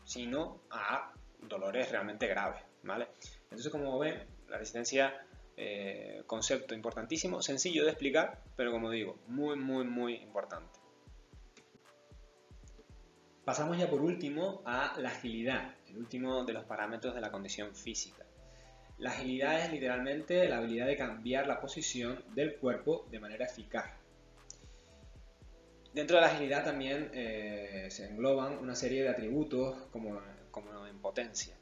sino 0.06 0.62
a 0.72 1.12
dolores 1.42 1.92
realmente 1.92 2.28
graves, 2.28 2.64
¿vale? 2.84 3.10
Entonces, 3.44 3.70
como 3.70 4.00
ven, 4.00 4.26
la 4.48 4.58
resistencia, 4.58 5.26
eh, 5.58 6.24
concepto 6.26 6.74
importantísimo, 6.74 7.42
sencillo 7.42 7.84
de 7.84 7.92
explicar, 7.92 8.42
pero 8.56 8.72
como 8.72 8.90
digo, 8.90 9.20
muy, 9.28 9.58
muy, 9.58 9.84
muy 9.84 10.16
importante. 10.16 10.80
Pasamos 13.44 13.78
ya 13.78 13.90
por 13.90 14.02
último 14.02 14.62
a 14.66 14.96
la 14.98 15.10
agilidad, 15.10 15.76
el 15.90 15.98
último 15.98 16.46
de 16.46 16.54
los 16.54 16.64
parámetros 16.64 17.14
de 17.14 17.20
la 17.20 17.32
condición 17.32 17.76
física. 17.76 18.26
La 19.02 19.10
agilidad 19.10 19.66
es 19.66 19.72
literalmente 19.72 20.48
la 20.48 20.60
habilidad 20.60 20.88
de 20.88 20.96
cambiar 20.96 21.46
la 21.48 21.60
posición 21.60 22.24
del 22.34 22.56
cuerpo 22.56 23.08
de 23.12 23.20
manera 23.20 23.46
eficaz. 23.46 23.92
Dentro 25.94 26.16
de 26.16 26.22
la 26.22 26.28
agilidad 26.30 26.64
también 26.64 27.12
eh, 27.14 27.88
se 27.90 28.06
engloban 28.06 28.60
una 28.60 28.76
serie 28.76 29.04
de 29.04 29.10
atributos 29.10 29.76
como 29.92 30.22
como 30.52 30.86
en 30.86 31.00
potencia. 31.00 31.56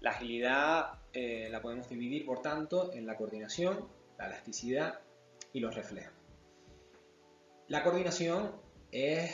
La 0.00 0.10
agilidad 0.10 1.00
eh, 1.12 1.48
la 1.50 1.60
podemos 1.60 1.88
dividir, 1.88 2.24
por 2.24 2.40
tanto, 2.40 2.92
en 2.92 3.06
la 3.06 3.16
coordinación, 3.16 3.88
la 4.18 4.26
elasticidad 4.26 5.00
y 5.52 5.60
los 5.60 5.74
reflejos. 5.74 6.14
La 7.68 7.82
coordinación 7.82 8.52
es 8.92 9.32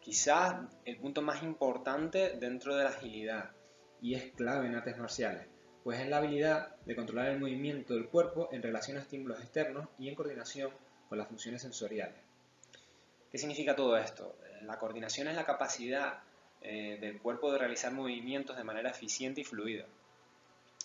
quizás 0.00 0.56
el 0.84 0.96
punto 0.96 1.22
más 1.22 1.42
importante 1.42 2.36
dentro 2.38 2.74
de 2.74 2.84
la 2.84 2.90
agilidad 2.90 3.50
y 4.00 4.14
es 4.14 4.32
clave 4.32 4.66
en 4.66 4.74
artes 4.74 4.96
marciales, 4.98 5.46
pues 5.86 6.00
es 6.00 6.08
la 6.08 6.16
habilidad 6.16 6.74
de 6.84 6.96
controlar 6.96 7.28
el 7.28 7.38
movimiento 7.38 7.94
del 7.94 8.08
cuerpo 8.08 8.48
en 8.50 8.60
relación 8.60 8.96
a 8.96 9.02
estímulos 9.02 9.38
externos 9.38 9.86
y 10.00 10.08
en 10.08 10.16
coordinación 10.16 10.72
con 11.08 11.16
las 11.16 11.28
funciones 11.28 11.62
sensoriales. 11.62 12.16
¿Qué 13.30 13.38
significa 13.38 13.76
todo 13.76 13.96
esto? 13.96 14.34
La 14.62 14.80
coordinación 14.80 15.28
es 15.28 15.36
la 15.36 15.46
capacidad 15.46 16.18
eh, 16.60 16.98
del 17.00 17.20
cuerpo 17.20 17.52
de 17.52 17.58
realizar 17.58 17.92
movimientos 17.92 18.56
de 18.56 18.64
manera 18.64 18.90
eficiente 18.90 19.42
y 19.42 19.44
fluida. 19.44 19.84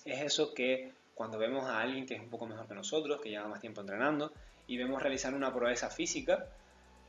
Es 0.05 0.21
eso 0.21 0.53
que 0.53 0.91
cuando 1.15 1.39
vemos 1.39 1.65
a 1.65 1.81
alguien 1.81 2.05
que 2.05 2.13
es 2.13 2.21
un 2.21 2.29
poco 2.29 2.45
mejor 2.45 2.67
que 2.67 2.75
nosotros, 2.75 3.19
que 3.21 3.31
lleva 3.31 3.47
más 3.47 3.59
tiempo 3.59 3.81
entrenando, 3.81 4.31
y 4.67 4.77
vemos 4.77 5.01
realizar 5.01 5.33
una 5.33 5.51
proeza 5.51 5.89
física, 5.89 6.45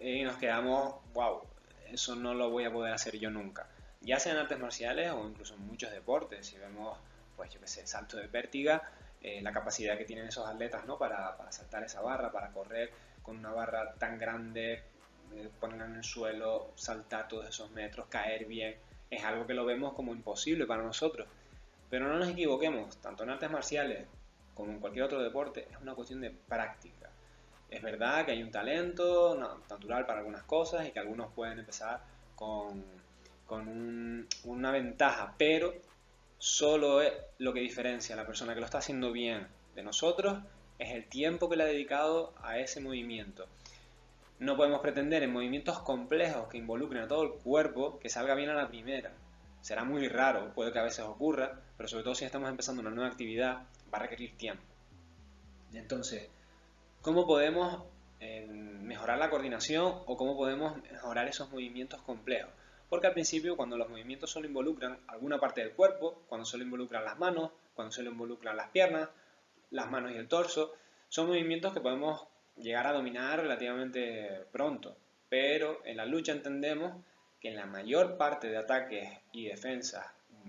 eh, 0.00 0.24
nos 0.24 0.38
quedamos, 0.38 0.94
wow, 1.12 1.42
eso 1.92 2.16
no 2.16 2.32
lo 2.32 2.48
voy 2.48 2.64
a 2.64 2.72
poder 2.72 2.94
hacer 2.94 3.18
yo 3.18 3.30
nunca. 3.30 3.68
Ya 4.00 4.18
sea 4.18 4.32
en 4.32 4.38
artes 4.38 4.58
marciales 4.58 5.10
o 5.10 5.28
incluso 5.28 5.52
en 5.52 5.66
muchos 5.66 5.90
deportes, 5.90 6.46
si 6.46 6.56
vemos, 6.56 6.96
pues 7.36 7.50
yo 7.50 7.60
qué 7.60 7.66
sé, 7.66 7.86
salto 7.86 8.16
de 8.16 8.28
pértiga, 8.28 8.82
eh, 9.20 9.40
la 9.42 9.52
capacidad 9.52 9.96
que 9.96 10.04
tienen 10.04 10.26
esos 10.26 10.46
atletas, 10.48 10.84
¿no? 10.86 10.98
Para, 10.98 11.36
para 11.36 11.52
saltar 11.52 11.84
esa 11.84 12.00
barra, 12.00 12.32
para 12.32 12.50
correr 12.50 12.90
con 13.22 13.38
una 13.38 13.52
barra 13.52 13.94
tan 13.94 14.18
grande, 14.18 14.82
eh, 15.34 15.48
poner 15.60 15.80
en 15.82 15.96
el 15.96 16.04
suelo, 16.04 16.72
saltar 16.74 17.28
todos 17.28 17.48
esos 17.48 17.70
metros, 17.70 18.06
caer 18.08 18.44
bien, 18.46 18.76
es 19.10 19.24
algo 19.24 19.46
que 19.46 19.54
lo 19.54 19.64
vemos 19.64 19.94
como 19.94 20.12
imposible 20.12 20.66
para 20.66 20.82
nosotros. 20.82 21.28
Pero 21.88 22.08
no 22.08 22.18
nos 22.18 22.28
equivoquemos, 22.28 22.96
tanto 22.98 23.22
en 23.22 23.30
artes 23.30 23.50
marciales 23.50 24.06
como 24.54 24.72
en 24.72 24.80
cualquier 24.80 25.04
otro 25.04 25.22
deporte, 25.22 25.68
es 25.70 25.76
una 25.80 25.94
cuestión 25.94 26.20
de 26.20 26.30
práctica. 26.30 27.10
Es 27.70 27.82
verdad 27.82 28.26
que 28.26 28.32
hay 28.32 28.42
un 28.42 28.50
talento 28.50 29.34
natural 29.68 30.04
para 30.04 30.18
algunas 30.18 30.42
cosas 30.42 30.86
y 30.86 30.90
que 30.90 30.98
algunos 30.98 31.32
pueden 31.32 31.58
empezar 31.58 32.02
con, 32.34 32.84
con 33.46 34.26
una 34.44 34.70
ventaja, 34.70 35.34
pero 35.38 35.74
solo 36.42 37.02
es 37.02 37.12
lo 37.38 37.52
que 37.52 37.60
diferencia 37.60 38.16
a 38.16 38.18
la 38.18 38.26
persona 38.26 38.52
que 38.52 38.58
lo 38.58 38.66
está 38.66 38.78
haciendo 38.78 39.12
bien 39.12 39.46
de 39.76 39.84
nosotros 39.84 40.40
es 40.76 40.90
el 40.90 41.06
tiempo 41.06 41.48
que 41.48 41.54
le 41.54 41.62
ha 41.62 41.66
dedicado 41.66 42.34
a 42.42 42.58
ese 42.58 42.80
movimiento. 42.80 43.46
No 44.40 44.56
podemos 44.56 44.80
pretender 44.80 45.22
en 45.22 45.32
movimientos 45.32 45.78
complejos 45.78 46.48
que 46.48 46.58
involucren 46.58 47.04
a 47.04 47.06
todo 47.06 47.22
el 47.22 47.30
cuerpo 47.44 48.00
que 48.00 48.08
salga 48.08 48.34
bien 48.34 48.50
a 48.50 48.54
la 48.54 48.66
primera. 48.66 49.12
Será 49.60 49.84
muy 49.84 50.08
raro, 50.08 50.52
puede 50.52 50.72
que 50.72 50.80
a 50.80 50.82
veces 50.82 51.04
ocurra, 51.04 51.60
pero 51.76 51.88
sobre 51.88 52.02
todo 52.02 52.16
si 52.16 52.24
estamos 52.24 52.50
empezando 52.50 52.80
una 52.80 52.90
nueva 52.90 53.10
actividad, 53.10 53.58
va 53.94 53.98
a 53.98 54.02
requerir 54.02 54.36
tiempo. 54.36 54.64
Entonces, 55.72 56.28
¿cómo 57.02 57.24
podemos 57.24 57.84
eh, 58.18 58.48
mejorar 58.48 59.18
la 59.18 59.30
coordinación 59.30 60.00
o 60.06 60.16
cómo 60.16 60.36
podemos 60.36 60.76
mejorar 60.90 61.28
esos 61.28 61.52
movimientos 61.52 62.02
complejos? 62.02 62.50
Porque 62.92 63.06
al 63.06 63.14
principio, 63.14 63.56
cuando 63.56 63.78
los 63.78 63.88
movimientos 63.88 64.28
solo 64.28 64.46
involucran 64.46 65.00
alguna 65.06 65.40
parte 65.40 65.62
del 65.62 65.72
cuerpo, 65.72 66.24
cuando 66.28 66.44
solo 66.44 66.62
involucran 66.62 67.06
las 67.06 67.18
manos, 67.18 67.50
cuando 67.74 67.90
solo 67.90 68.10
involucran 68.10 68.54
las 68.54 68.68
piernas, 68.68 69.08
las 69.70 69.90
manos 69.90 70.12
y 70.12 70.16
el 70.16 70.28
torso, 70.28 70.74
son 71.08 71.28
movimientos 71.28 71.72
que 71.72 71.80
podemos 71.80 72.26
llegar 72.58 72.86
a 72.86 72.92
dominar 72.92 73.40
relativamente 73.40 74.44
pronto. 74.52 74.94
Pero 75.30 75.80
en 75.86 75.96
la 75.96 76.04
lucha 76.04 76.32
entendemos 76.32 77.02
que 77.40 77.52
la 77.52 77.64
mayor 77.64 78.18
parte 78.18 78.48
de 78.48 78.58
ataques 78.58 79.08
y 79.32 79.46
defensas 79.46 80.04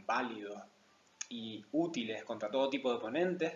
válidos 0.06 0.62
y 1.30 1.64
útiles 1.72 2.26
contra 2.26 2.52
todo 2.52 2.70
tipo 2.70 2.90
de 2.90 2.98
oponentes 2.98 3.54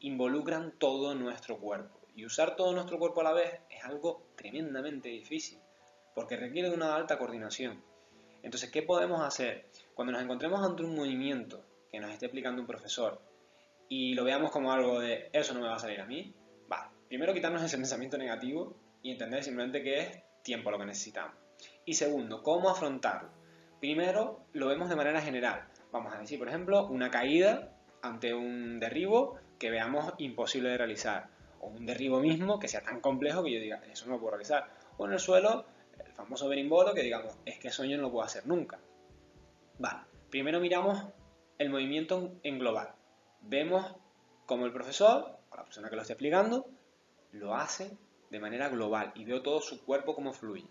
involucran 0.00 0.72
todo 0.80 1.14
nuestro 1.14 1.58
cuerpo. 1.58 2.00
Y 2.16 2.26
usar 2.26 2.56
todo 2.56 2.72
nuestro 2.72 2.98
cuerpo 2.98 3.20
a 3.20 3.24
la 3.24 3.32
vez 3.32 3.60
es 3.70 3.84
algo 3.84 4.26
tremendamente 4.34 5.10
difícil, 5.10 5.60
porque 6.12 6.34
requiere 6.36 6.70
de 6.70 6.74
una 6.74 6.96
alta 6.96 7.18
coordinación. 7.18 7.80
Entonces, 8.46 8.70
¿qué 8.70 8.82
podemos 8.82 9.20
hacer? 9.20 9.66
Cuando 9.94 10.12
nos 10.12 10.22
encontremos 10.22 10.64
ante 10.64 10.82
un 10.82 10.94
movimiento 10.94 11.62
que 11.90 12.00
nos 12.00 12.10
esté 12.10 12.26
explicando 12.26 12.62
un 12.62 12.66
profesor 12.66 13.20
y 13.88 14.14
lo 14.14 14.24
veamos 14.24 14.50
como 14.50 14.72
algo 14.72 15.00
de 15.00 15.28
eso 15.32 15.52
no 15.52 15.60
me 15.60 15.68
va 15.68 15.76
a 15.76 15.78
salir 15.78 16.00
a 16.00 16.06
mí, 16.06 16.34
Primero, 17.08 17.34
quitarnos 17.34 17.62
ese 17.62 17.76
pensamiento 17.76 18.18
negativo 18.18 18.74
y 19.02 19.12
entender 19.12 19.42
simplemente 19.42 19.82
que 19.82 20.00
es 20.00 20.22
tiempo 20.42 20.70
lo 20.70 20.78
que 20.78 20.86
necesitamos. 20.86 21.36
Y 21.84 21.94
segundo, 21.94 22.42
cómo 22.42 22.68
afrontarlo. 22.68 23.30
Primero, 23.80 24.46
lo 24.52 24.68
vemos 24.68 24.88
de 24.88 24.96
manera 24.96 25.20
general. 25.20 25.68
Vamos 25.92 26.12
a 26.14 26.18
decir, 26.18 26.38
por 26.38 26.48
ejemplo, 26.48 26.86
una 26.86 27.10
caída 27.10 27.72
ante 28.02 28.34
un 28.34 28.80
derribo 28.80 29.38
que 29.58 29.70
veamos 29.70 30.14
imposible 30.18 30.70
de 30.70 30.78
realizar. 30.78 31.28
O 31.60 31.68
un 31.68 31.86
derribo 31.86 32.20
mismo 32.20 32.58
que 32.58 32.68
sea 32.68 32.82
tan 32.82 33.00
complejo 33.00 33.42
que 33.42 33.52
yo 33.52 33.60
diga, 33.60 33.82
eso 33.90 34.06
no 34.06 34.14
lo 34.14 34.20
puedo 34.20 34.32
realizar. 34.32 34.68
O 34.98 35.06
en 35.06 35.12
el 35.12 35.20
suelo, 35.20 35.66
el 35.75 35.75
famoso 36.16 36.48
berimbolo 36.48 36.94
que 36.94 37.02
digamos, 37.02 37.34
es 37.44 37.58
que 37.58 37.70
yo 37.70 37.96
no 37.96 38.02
lo 38.02 38.10
puedo 38.10 38.24
hacer 38.24 38.46
nunca. 38.46 38.78
Vale, 39.78 40.00
primero 40.30 40.58
miramos 40.58 41.04
el 41.58 41.70
movimiento 41.70 42.32
en 42.42 42.58
global. 42.58 42.94
Vemos 43.42 43.94
cómo 44.46 44.66
el 44.66 44.72
profesor, 44.72 45.38
o 45.50 45.56
la 45.56 45.64
persona 45.64 45.88
que 45.88 45.96
lo 45.96 46.02
esté 46.02 46.14
explicando, 46.14 46.66
lo 47.32 47.54
hace 47.54 47.96
de 48.30 48.40
manera 48.40 48.68
global 48.68 49.12
y 49.14 49.24
veo 49.24 49.42
todo 49.42 49.60
su 49.60 49.84
cuerpo 49.84 50.14
como 50.14 50.32
fluye. 50.32 50.66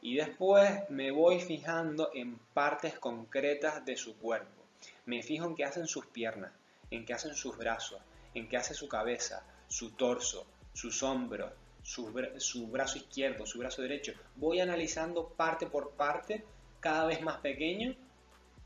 Y 0.00 0.16
después 0.16 0.88
me 0.88 1.10
voy 1.10 1.40
fijando 1.40 2.10
en 2.14 2.38
partes 2.54 2.98
concretas 2.98 3.84
de 3.84 3.96
su 3.96 4.16
cuerpo. 4.16 4.62
Me 5.04 5.22
fijo 5.22 5.46
en 5.46 5.56
qué 5.56 5.64
hacen 5.64 5.88
sus 5.88 6.06
piernas, 6.06 6.52
en 6.90 7.04
qué 7.04 7.14
hacen 7.14 7.34
sus 7.34 7.56
brazos, 7.56 8.00
en 8.34 8.48
qué 8.48 8.56
hace 8.56 8.74
su 8.74 8.88
cabeza, 8.88 9.44
su 9.66 9.92
torso, 9.92 10.46
sus 10.72 11.02
hombros, 11.02 11.52
su, 11.86 12.12
su 12.38 12.66
brazo 12.66 12.98
izquierdo, 12.98 13.46
su 13.46 13.60
brazo 13.60 13.80
derecho. 13.80 14.12
Voy 14.34 14.58
analizando 14.58 15.28
parte 15.28 15.66
por 15.66 15.92
parte, 15.92 16.44
cada 16.80 17.06
vez 17.06 17.22
más 17.22 17.38
pequeño, 17.38 17.94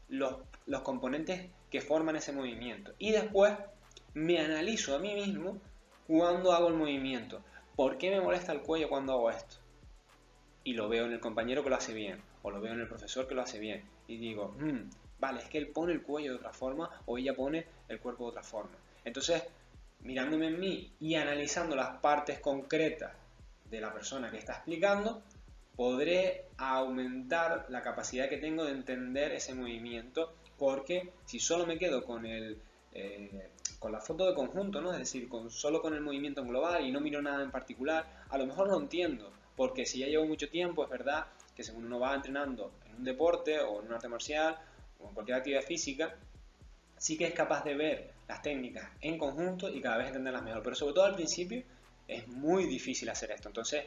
los, 0.09 0.37
los 0.65 0.81
componentes 0.81 1.51
que 1.71 1.83
forman 1.83 2.17
ese 2.17 2.33
movimiento. 2.33 2.95
Y 2.99 3.13
después 3.13 3.53
me 4.15 4.41
analizo 4.41 4.97
a 4.97 4.99
mí 4.99 5.15
mismo 5.15 5.59
cuando 6.07 6.53
hago 6.53 6.69
el 6.69 6.75
movimiento. 6.75 7.43
¿Por 7.77 7.99
qué 7.99 8.11
me 8.11 8.23
molesta 8.23 8.53
el 8.53 8.63
cuello 8.63 8.89
cuando 8.89 9.13
hago 9.13 9.31
esto? 9.31 9.57
Y 10.65 10.73
lo 10.73 10.89
veo 10.89 11.05
en 11.05 11.13
el 11.13 11.21
compañero 11.21 11.63
que 11.63 11.69
lo 11.69 11.77
hace 11.77 11.93
bien, 11.93 12.23
o 12.43 12.51
lo 12.51 12.63
veo 12.63 12.73
en 12.73 12.81
el 12.81 12.89
profesor 12.89 13.29
que 13.29 13.35
lo 13.35 13.43
hace 13.43 13.59
bien, 13.59 13.85
y 14.09 14.17
digo, 14.17 14.55
hmm, 14.59 14.91
vale, 15.19 15.41
es 15.41 15.49
que 15.51 15.59
él 15.59 15.69
pone 15.69 15.93
el 15.93 16.03
cuello 16.03 16.33
de 16.33 16.39
otra 16.39 16.55
forma, 16.55 16.91
o 17.05 17.19
ella 17.19 17.35
pone 17.35 17.67
el 17.89 18.01
cuerpo 18.01 18.25
de 18.25 18.31
otra 18.31 18.43
forma. 18.43 18.77
Entonces, 19.05 19.43
mirándome 20.03 20.49
en 20.49 20.61
mí 20.61 20.93
y 21.01 21.15
analizando 21.15 21.77
las 21.77 21.99
partes 21.99 22.39
concretas 22.41 23.13
de 23.65 23.81
la 23.81 23.93
persona 23.93 24.31
que 24.31 24.39
está 24.39 24.55
explicando, 24.55 25.23
podré 25.77 26.47
aumentar 26.57 27.67
la 27.69 27.83
capacidad 27.83 28.29
que 28.29 28.39
tengo 28.39 28.65
de 28.65 28.73
entender 28.73 29.33
ese 29.33 29.55
movimiento, 29.55 30.35
porque 30.59 31.13
si 31.25 31.39
solo 31.39 31.67
me 31.67 31.79
quedo 31.79 32.05
con 32.05 32.27
el 32.27 32.61
eh, 32.93 33.49
con 33.79 33.93
la 33.93 34.01
foto 34.01 34.27
de 34.27 34.35
conjunto, 34.35 34.81
¿no? 34.83 34.93
Es 34.93 34.99
decir, 34.99 35.29
con, 35.29 35.51
solo 35.51 35.81
con 35.81 35.95
el 35.95 36.03
movimiento 36.03 36.43
en 36.43 36.49
global 36.49 36.85
y 36.85 36.93
no 36.93 37.01
miro 37.01 37.23
nada 37.23 37.43
en 37.43 37.51
particular, 37.51 38.07
a 38.29 38.37
lo 38.37 38.47
mejor 38.47 38.69
lo 38.69 38.79
entiendo, 38.79 39.33
porque 39.57 39.87
si 39.87 40.01
ya 40.01 40.07
llevo 40.07 40.27
mucho 40.27 40.51
tiempo, 40.51 40.85
es 40.85 40.91
verdad 40.91 41.27
que 41.57 41.65
según 41.65 41.87
uno 41.87 41.99
va 41.99 42.15
entrenando 42.15 42.73
en 42.87 42.97
un 42.97 43.05
deporte 43.05 43.59
o 43.61 43.81
en 43.81 43.87
un 43.87 43.95
arte 43.95 44.09
marcial 44.09 44.59
o 44.99 45.09
en 45.09 45.15
cualquier 45.15 45.39
actividad 45.39 45.63
física, 45.63 46.15
sí 47.01 47.17
que 47.17 47.25
es 47.25 47.33
capaz 47.33 47.65
de 47.65 47.75
ver 47.75 48.11
las 48.29 48.43
técnicas 48.43 48.87
en 49.01 49.17
conjunto 49.17 49.71
y 49.71 49.81
cada 49.81 49.97
vez 49.97 50.09
entenderlas 50.09 50.43
mejor. 50.43 50.63
Pero 50.63 50.77
sobre 50.77 50.93
todo 50.93 51.05
al 51.07 51.15
principio 51.15 51.65
es 52.07 52.29
muy 52.29 52.67
difícil 52.67 53.09
hacer 53.09 53.31
esto. 53.31 53.49
Entonces, 53.49 53.87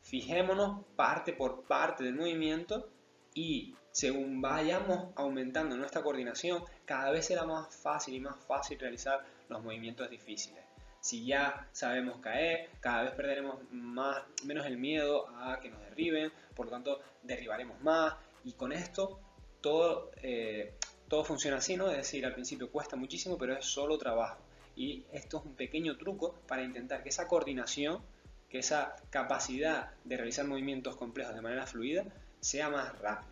fijémonos 0.00 0.82
parte 0.96 1.34
por 1.34 1.64
parte 1.64 2.04
del 2.04 2.14
movimiento 2.14 2.88
y 3.34 3.74
según 3.92 4.40
vayamos 4.40 5.12
aumentando 5.14 5.76
nuestra 5.76 6.02
coordinación, 6.02 6.64
cada 6.86 7.10
vez 7.10 7.26
será 7.26 7.44
más 7.44 7.74
fácil 7.76 8.14
y 8.14 8.20
más 8.20 8.36
fácil 8.46 8.78
realizar 8.78 9.22
los 9.50 9.62
movimientos 9.62 10.08
difíciles. 10.08 10.64
Si 11.00 11.26
ya 11.26 11.68
sabemos 11.72 12.16
caer, 12.20 12.70
cada 12.80 13.02
vez 13.02 13.12
perderemos 13.12 13.58
más, 13.72 14.22
menos 14.44 14.64
el 14.64 14.78
miedo 14.78 15.28
a 15.36 15.60
que 15.60 15.68
nos 15.68 15.82
derriben, 15.82 16.32
por 16.56 16.64
lo 16.64 16.72
tanto 16.72 17.00
derribaremos 17.22 17.78
más 17.82 18.14
y 18.42 18.52
con 18.54 18.72
esto 18.72 19.20
todo, 19.60 20.12
eh, 20.22 20.74
todo 21.14 21.22
funciona 21.22 21.58
así, 21.58 21.76
¿no? 21.76 21.88
Es 21.92 21.96
decir, 21.96 22.26
al 22.26 22.34
principio 22.34 22.72
cuesta 22.72 22.96
muchísimo, 22.96 23.38
pero 23.38 23.56
es 23.56 23.64
solo 23.64 23.96
trabajo. 23.98 24.42
Y 24.74 25.04
esto 25.12 25.38
es 25.38 25.44
un 25.44 25.54
pequeño 25.54 25.96
truco 25.96 26.34
para 26.48 26.64
intentar 26.64 27.04
que 27.04 27.10
esa 27.10 27.28
coordinación, 27.28 28.00
que 28.48 28.58
esa 28.58 28.96
capacidad 29.10 29.92
de 30.02 30.16
realizar 30.16 30.44
movimientos 30.44 30.96
complejos 30.96 31.36
de 31.36 31.40
manera 31.40 31.68
fluida, 31.68 32.04
sea 32.40 32.68
más 32.68 32.98
rápida. 32.98 33.30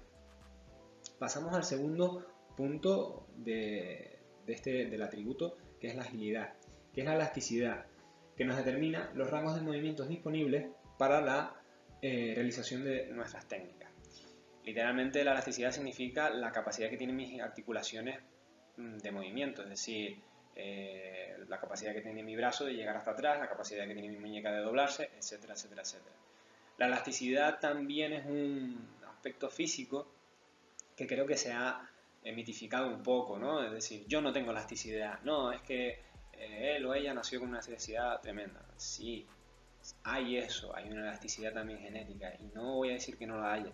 Pasamos 1.19 1.55
al 1.55 1.65
segundo 1.65 2.25
punto 2.57 3.27
de, 3.35 4.21
este, 4.47 4.87
del 4.87 5.03
atributo, 5.03 5.57
que 5.81 5.89
es 5.89 5.97
la 5.97 6.03
agilidad, 6.03 6.55
que 6.95 7.01
es 7.01 7.07
la 7.09 7.17
elasticidad, 7.17 7.87
que 8.37 8.45
nos 8.45 8.57
determina 8.59 9.11
los 9.17 9.29
rangos 9.29 9.57
de 9.57 9.63
movimientos 9.63 10.09
disponibles 10.09 10.69
para 10.99 11.21
la 11.21 11.61
eh, 12.01 12.31
realización 12.37 12.85
de 12.85 13.09
nuestras 13.09 13.49
técnicas. 13.49 13.82
Literalmente 14.65 15.25
la 15.25 15.33
elasticidad 15.33 15.73
significa 15.73 16.31
la 16.31 16.53
capacidad 16.53 16.89
que 16.89 16.97
tienen 16.97 17.17
mis 17.17 17.41
articulaciones 17.41 18.21
mm, 18.77 18.99
de 18.99 19.11
movimiento, 19.11 19.63
es 19.63 19.69
decir, 19.69 20.21
eh, 20.55 21.37
la 21.49 21.59
capacidad 21.59 21.93
que 21.93 22.01
tiene 22.01 22.23
mi 22.23 22.37
brazo 22.37 22.65
de 22.65 22.75
llegar 22.75 22.97
hasta 22.97 23.13
atrás, 23.13 23.39
la 23.39 23.49
capacidad 23.49 23.87
que 23.87 23.95
tiene 23.95 24.09
mi 24.09 24.19
muñeca 24.19 24.53
de 24.53 24.61
doblarse, 24.61 25.11
etcétera, 25.17 25.55
etcétera, 25.55 25.83
etcétera. 25.83 26.15
La 26.79 26.87
elasticidad 26.87 27.59
también 27.59 28.13
es 28.13 28.25
un 28.27 28.89
aspecto 29.09 29.51
físico 29.51 30.09
que 30.97 31.07
creo 31.07 31.27
que 31.27 31.37
se 31.37 31.53
ha 31.53 31.89
mitificado 32.25 32.89
un 32.89 33.03
poco, 33.03 33.39
¿no? 33.39 33.65
Es 33.65 33.73
decir, 33.73 34.05
yo 34.07 34.21
no 34.21 34.33
tengo 34.33 34.53
elasticidad, 34.53 35.21
no, 35.23 35.53
es 35.53 35.61
que 35.63 36.01
eh, 36.33 36.77
él 36.77 36.87
o 36.87 36.95
ella 36.95 37.15
nació 37.15 37.41
con 37.41 37.49
una 37.49 37.59
elasticidad 37.59 38.21
tremenda. 38.21 38.65
Sí, 38.77 39.27
hay 40.05 40.37
eso, 40.39 40.75
hay 40.75 40.91
una 40.91 41.03
elasticidad 41.03 41.53
también 41.53 41.81
genética 41.81 42.35
y 42.39 42.45
no 42.55 42.77
voy 42.77 42.91
a 42.91 42.95
decir 42.95 43.17
que 43.17 43.27
no 43.27 43.39
la 43.39 43.55
haya, 43.55 43.73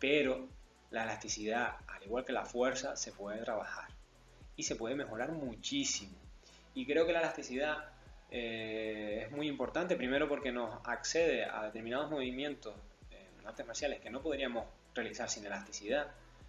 pero 0.00 0.48
la 0.90 1.04
elasticidad, 1.04 1.76
al 1.86 2.02
igual 2.02 2.24
que 2.24 2.32
la 2.32 2.44
fuerza, 2.44 2.96
se 2.96 3.12
puede 3.12 3.40
trabajar 3.42 3.88
y 4.56 4.64
se 4.64 4.74
puede 4.74 4.96
mejorar 4.96 5.30
muchísimo. 5.30 6.16
Y 6.74 6.86
creo 6.86 7.06
que 7.06 7.12
la 7.12 7.20
elasticidad 7.20 7.84
eh, 8.30 9.24
es 9.26 9.32
muy 9.32 9.46
importante, 9.46 9.96
primero 9.96 10.28
porque 10.28 10.50
nos 10.50 10.80
accede 10.84 11.44
a 11.44 11.64
determinados 11.64 12.10
movimientos 12.10 12.74
en 13.10 13.46
artes 13.46 13.66
marciales 13.66 14.00
que 14.00 14.10
no 14.10 14.20
podríamos 14.20 14.66
realizar 14.94 15.28
sin 15.28 15.46
elasticidad, 15.46 16.08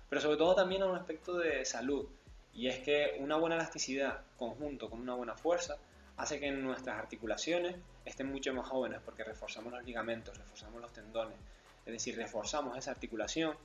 pero 0.09 0.21
sobre 0.21 0.37
todo 0.37 0.55
también 0.55 0.81
a 0.81 0.87
un 0.87 0.95
aspecto 0.95 1.37
de 1.37 1.63
salud, 1.65 2.07
y 2.53 2.67
es 2.67 2.79
que 2.79 3.17
una 3.19 3.37
buena 3.37 3.55
elasticidad 3.55 4.21
conjunto 4.37 4.89
con 4.89 4.99
una 4.99 5.13
buena 5.13 5.35
fuerza 5.35 5.77
hace 6.17 6.39
que 6.39 6.51
nuestras 6.51 6.99
articulaciones 6.99 7.75
estén 8.05 8.27
mucho 8.27 8.53
más 8.53 8.67
jóvenes 8.67 8.99
porque 9.03 9.23
reforzamos 9.23 9.71
los 9.71 9.83
ligamentos, 9.83 10.37
reforzamos 10.37 10.81
los 10.81 10.91
tendones, 10.91 11.37
es 11.85 11.93
decir, 11.93 12.15
reforzamos 12.15 12.77
esa 12.77 12.91
articulación. 12.91 13.55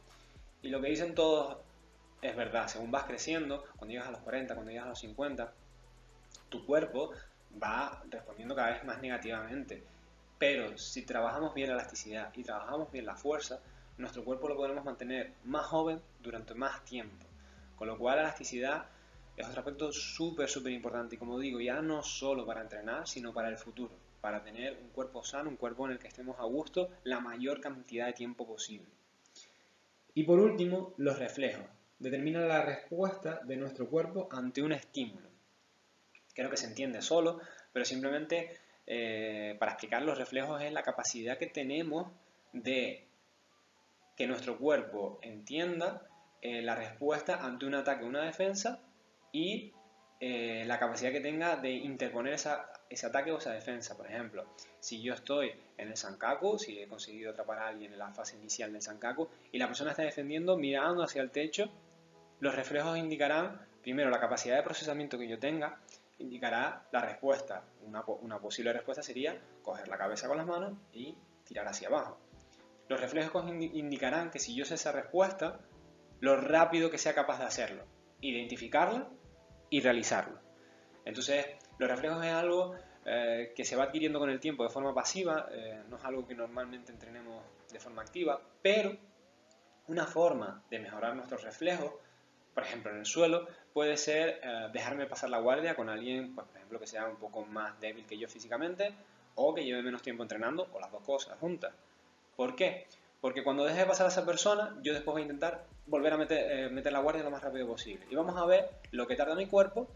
Y 0.62 0.68
lo 0.68 0.80
que 0.80 0.88
dicen 0.88 1.14
todos 1.14 1.58
es 2.22 2.34
verdad, 2.34 2.68
según 2.68 2.90
vas 2.90 3.04
creciendo, 3.04 3.64
cuando 3.76 3.92
llegas 3.92 4.08
a 4.08 4.12
los 4.12 4.20
40, 4.20 4.54
cuando 4.54 4.70
llegas 4.70 4.86
a 4.86 4.90
los 4.90 4.98
50, 4.98 5.52
tu 6.48 6.64
cuerpo 6.64 7.12
va 7.62 8.02
respondiendo 8.10 8.54
cada 8.54 8.70
vez 8.70 8.84
más 8.84 9.00
negativamente. 9.00 9.82
Pero 10.38 10.76
si 10.76 11.02
trabajamos 11.02 11.54
bien 11.54 11.68
la 11.68 11.74
elasticidad 11.74 12.32
y 12.34 12.42
trabajamos 12.42 12.90
bien 12.90 13.06
la 13.06 13.16
fuerza, 13.16 13.60
nuestro 13.98 14.24
cuerpo 14.24 14.48
lo 14.48 14.56
podremos 14.56 14.84
mantener 14.84 15.32
más 15.44 15.66
joven 15.66 16.00
durante 16.20 16.54
más 16.54 16.84
tiempo. 16.84 17.24
Con 17.76 17.88
lo 17.88 17.98
cual 17.98 18.16
la 18.16 18.22
elasticidad 18.22 18.86
es 19.36 19.46
otro 19.46 19.60
aspecto 19.60 19.92
súper, 19.92 20.48
súper 20.48 20.72
importante. 20.72 21.16
Y 21.16 21.18
como 21.18 21.38
digo, 21.38 21.60
ya 21.60 21.80
no 21.80 22.02
solo 22.02 22.44
para 22.46 22.62
entrenar, 22.62 23.06
sino 23.06 23.32
para 23.32 23.48
el 23.48 23.58
futuro 23.58 24.05
para 24.26 24.42
tener 24.42 24.76
un 24.82 24.88
cuerpo 24.88 25.22
sano, 25.22 25.48
un 25.48 25.56
cuerpo 25.56 25.86
en 25.86 25.92
el 25.92 26.00
que 26.00 26.08
estemos 26.08 26.36
a 26.40 26.42
gusto 26.42 26.90
la 27.04 27.20
mayor 27.20 27.60
cantidad 27.60 28.06
de 28.06 28.12
tiempo 28.12 28.44
posible. 28.44 28.88
Y 30.14 30.24
por 30.24 30.40
último, 30.40 30.94
los 30.96 31.16
reflejos. 31.20 31.64
Determinan 32.00 32.48
la 32.48 32.60
respuesta 32.60 33.38
de 33.44 33.56
nuestro 33.56 33.88
cuerpo 33.88 34.26
ante 34.32 34.62
un 34.62 34.72
estímulo. 34.72 35.28
Creo 36.34 36.50
que 36.50 36.56
se 36.56 36.66
entiende 36.66 37.02
solo, 37.02 37.38
pero 37.72 37.84
simplemente 37.84 38.50
eh, 38.84 39.54
para 39.60 39.70
explicar 39.70 40.02
los 40.02 40.18
reflejos 40.18 40.60
es 40.60 40.72
la 40.72 40.82
capacidad 40.82 41.38
que 41.38 41.46
tenemos 41.46 42.10
de 42.52 43.06
que 44.16 44.26
nuestro 44.26 44.58
cuerpo 44.58 45.20
entienda 45.22 46.02
eh, 46.42 46.62
la 46.62 46.74
respuesta 46.74 47.46
ante 47.46 47.64
un 47.64 47.76
ataque 47.76 48.02
o 48.02 48.08
una 48.08 48.24
defensa 48.24 48.80
y 49.30 49.72
eh, 50.18 50.64
la 50.66 50.78
capacidad 50.78 51.12
que 51.12 51.20
tenga 51.20 51.56
de 51.56 51.72
interponer 51.72 52.32
ese 52.34 53.06
ataque 53.06 53.32
o 53.32 53.38
esa 53.38 53.52
defensa. 53.52 53.96
Por 53.96 54.06
ejemplo, 54.06 54.46
si 54.80 55.02
yo 55.02 55.12
estoy 55.12 55.52
en 55.76 55.88
el 55.88 55.96
Sankaku, 55.96 56.58
si 56.58 56.78
he 56.80 56.88
conseguido 56.88 57.32
atrapar 57.32 57.58
a 57.58 57.68
alguien 57.68 57.92
en 57.92 57.98
la 57.98 58.12
fase 58.12 58.36
inicial 58.36 58.72
del 58.72 58.80
Sankaku 58.80 59.28
y 59.52 59.58
la 59.58 59.66
persona 59.66 59.90
está 59.90 60.02
defendiendo 60.02 60.56
mirando 60.56 61.02
hacia 61.02 61.20
el 61.20 61.30
techo, 61.30 61.70
los 62.40 62.54
reflejos 62.54 62.96
indicarán 62.96 63.66
primero 63.82 64.10
la 64.10 64.18
capacidad 64.20 64.56
de 64.56 64.62
procesamiento 64.62 65.18
que 65.18 65.28
yo 65.28 65.38
tenga, 65.38 65.80
indicará 66.18 66.86
la 66.92 67.02
respuesta. 67.02 67.64
Una 67.82 68.38
posible 68.38 68.72
respuesta 68.72 69.02
sería 69.02 69.38
coger 69.62 69.88
la 69.88 69.98
cabeza 69.98 70.28
con 70.28 70.38
las 70.38 70.46
manos 70.46 70.72
y 70.92 71.14
tirar 71.44 71.68
hacia 71.68 71.88
abajo. 71.88 72.18
Los 72.88 73.00
reflejos 73.00 73.44
indicarán 73.48 74.30
que 74.30 74.38
si 74.38 74.54
yo 74.54 74.64
sé 74.64 74.74
esa 74.74 74.92
respuesta, 74.92 75.60
lo 76.20 76.36
rápido 76.36 76.90
que 76.90 76.98
sea 76.98 77.14
capaz 77.14 77.38
de 77.38 77.44
hacerlo, 77.44 77.84
identificarla 78.20 79.08
y 79.70 79.80
realizarlo. 79.80 80.38
Entonces, 81.04 81.46
los 81.78 81.88
reflejos 81.88 82.24
es 82.24 82.32
algo 82.32 82.74
eh, 83.04 83.52
que 83.54 83.64
se 83.64 83.76
va 83.76 83.84
adquiriendo 83.84 84.18
con 84.18 84.30
el 84.30 84.40
tiempo 84.40 84.64
de 84.64 84.68
forma 84.68 84.92
pasiva, 84.94 85.48
eh, 85.52 85.82
no 85.88 85.96
es 85.96 86.04
algo 86.04 86.26
que 86.26 86.34
normalmente 86.34 86.90
entrenemos 86.90 87.42
de 87.70 87.78
forma 87.78 88.02
activa, 88.02 88.40
pero 88.62 88.96
una 89.88 90.06
forma 90.06 90.64
de 90.70 90.80
mejorar 90.80 91.14
nuestros 91.14 91.42
reflejos, 91.42 91.92
por 92.52 92.64
ejemplo 92.64 92.90
en 92.90 92.98
el 92.98 93.06
suelo, 93.06 93.46
puede 93.72 93.96
ser 93.96 94.40
eh, 94.42 94.68
dejarme 94.72 95.06
pasar 95.06 95.30
la 95.30 95.38
guardia 95.38 95.76
con 95.76 95.88
alguien, 95.88 96.34
pues, 96.34 96.46
por 96.48 96.56
ejemplo, 96.56 96.80
que 96.80 96.86
sea 96.86 97.06
un 97.06 97.16
poco 97.16 97.44
más 97.44 97.78
débil 97.80 98.06
que 98.06 98.18
yo 98.18 98.28
físicamente 98.28 98.92
o 99.36 99.54
que 99.54 99.64
lleve 99.64 99.82
menos 99.82 100.02
tiempo 100.02 100.22
entrenando 100.22 100.68
o 100.72 100.80
las 100.80 100.90
dos 100.90 101.02
cosas 101.02 101.38
juntas. 101.38 101.72
¿Por 102.34 102.56
qué? 102.56 102.86
Porque 103.20 103.42
cuando 103.42 103.64
deje 103.64 103.80
de 103.80 103.86
pasar 103.86 104.06
a 104.06 104.10
esa 104.10 104.24
persona, 104.24 104.76
yo 104.82 104.92
después 104.92 105.14
voy 105.14 105.22
a 105.22 105.24
intentar 105.24 105.64
volver 105.86 106.12
a 106.12 106.16
meter, 106.16 106.70
meter 106.70 106.92
la 106.92 107.00
guardia 107.00 107.22
lo 107.22 107.30
más 107.30 107.42
rápido 107.42 107.66
posible. 107.66 108.06
Y 108.10 108.14
vamos 108.14 108.36
a 108.36 108.44
ver 108.46 108.68
lo 108.92 109.06
que 109.06 109.16
tarda 109.16 109.34
mi 109.34 109.46
cuerpo 109.46 109.88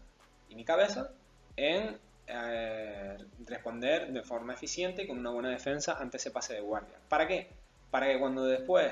y 0.49 0.55
mi 0.55 0.65
cabeza 0.65 1.11
en 1.55 1.97
eh, 2.27 3.17
responder 3.45 4.11
de 4.11 4.23
forma 4.23 4.53
eficiente 4.53 5.03
y 5.03 5.07
con 5.07 5.19
una 5.19 5.31
buena 5.31 5.49
defensa 5.49 5.97
ante 5.99 6.17
ese 6.17 6.31
pase 6.31 6.53
de 6.53 6.61
guardia. 6.61 6.97
¿Para 7.09 7.27
qué? 7.27 7.49
Para 7.89 8.07
que 8.07 8.19
cuando 8.19 8.45
después 8.45 8.91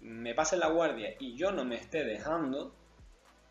me 0.00 0.34
pase 0.34 0.56
la 0.56 0.68
guardia 0.68 1.14
y 1.18 1.34
yo 1.36 1.50
no 1.50 1.64
me 1.64 1.76
esté 1.76 2.04
dejando, 2.04 2.74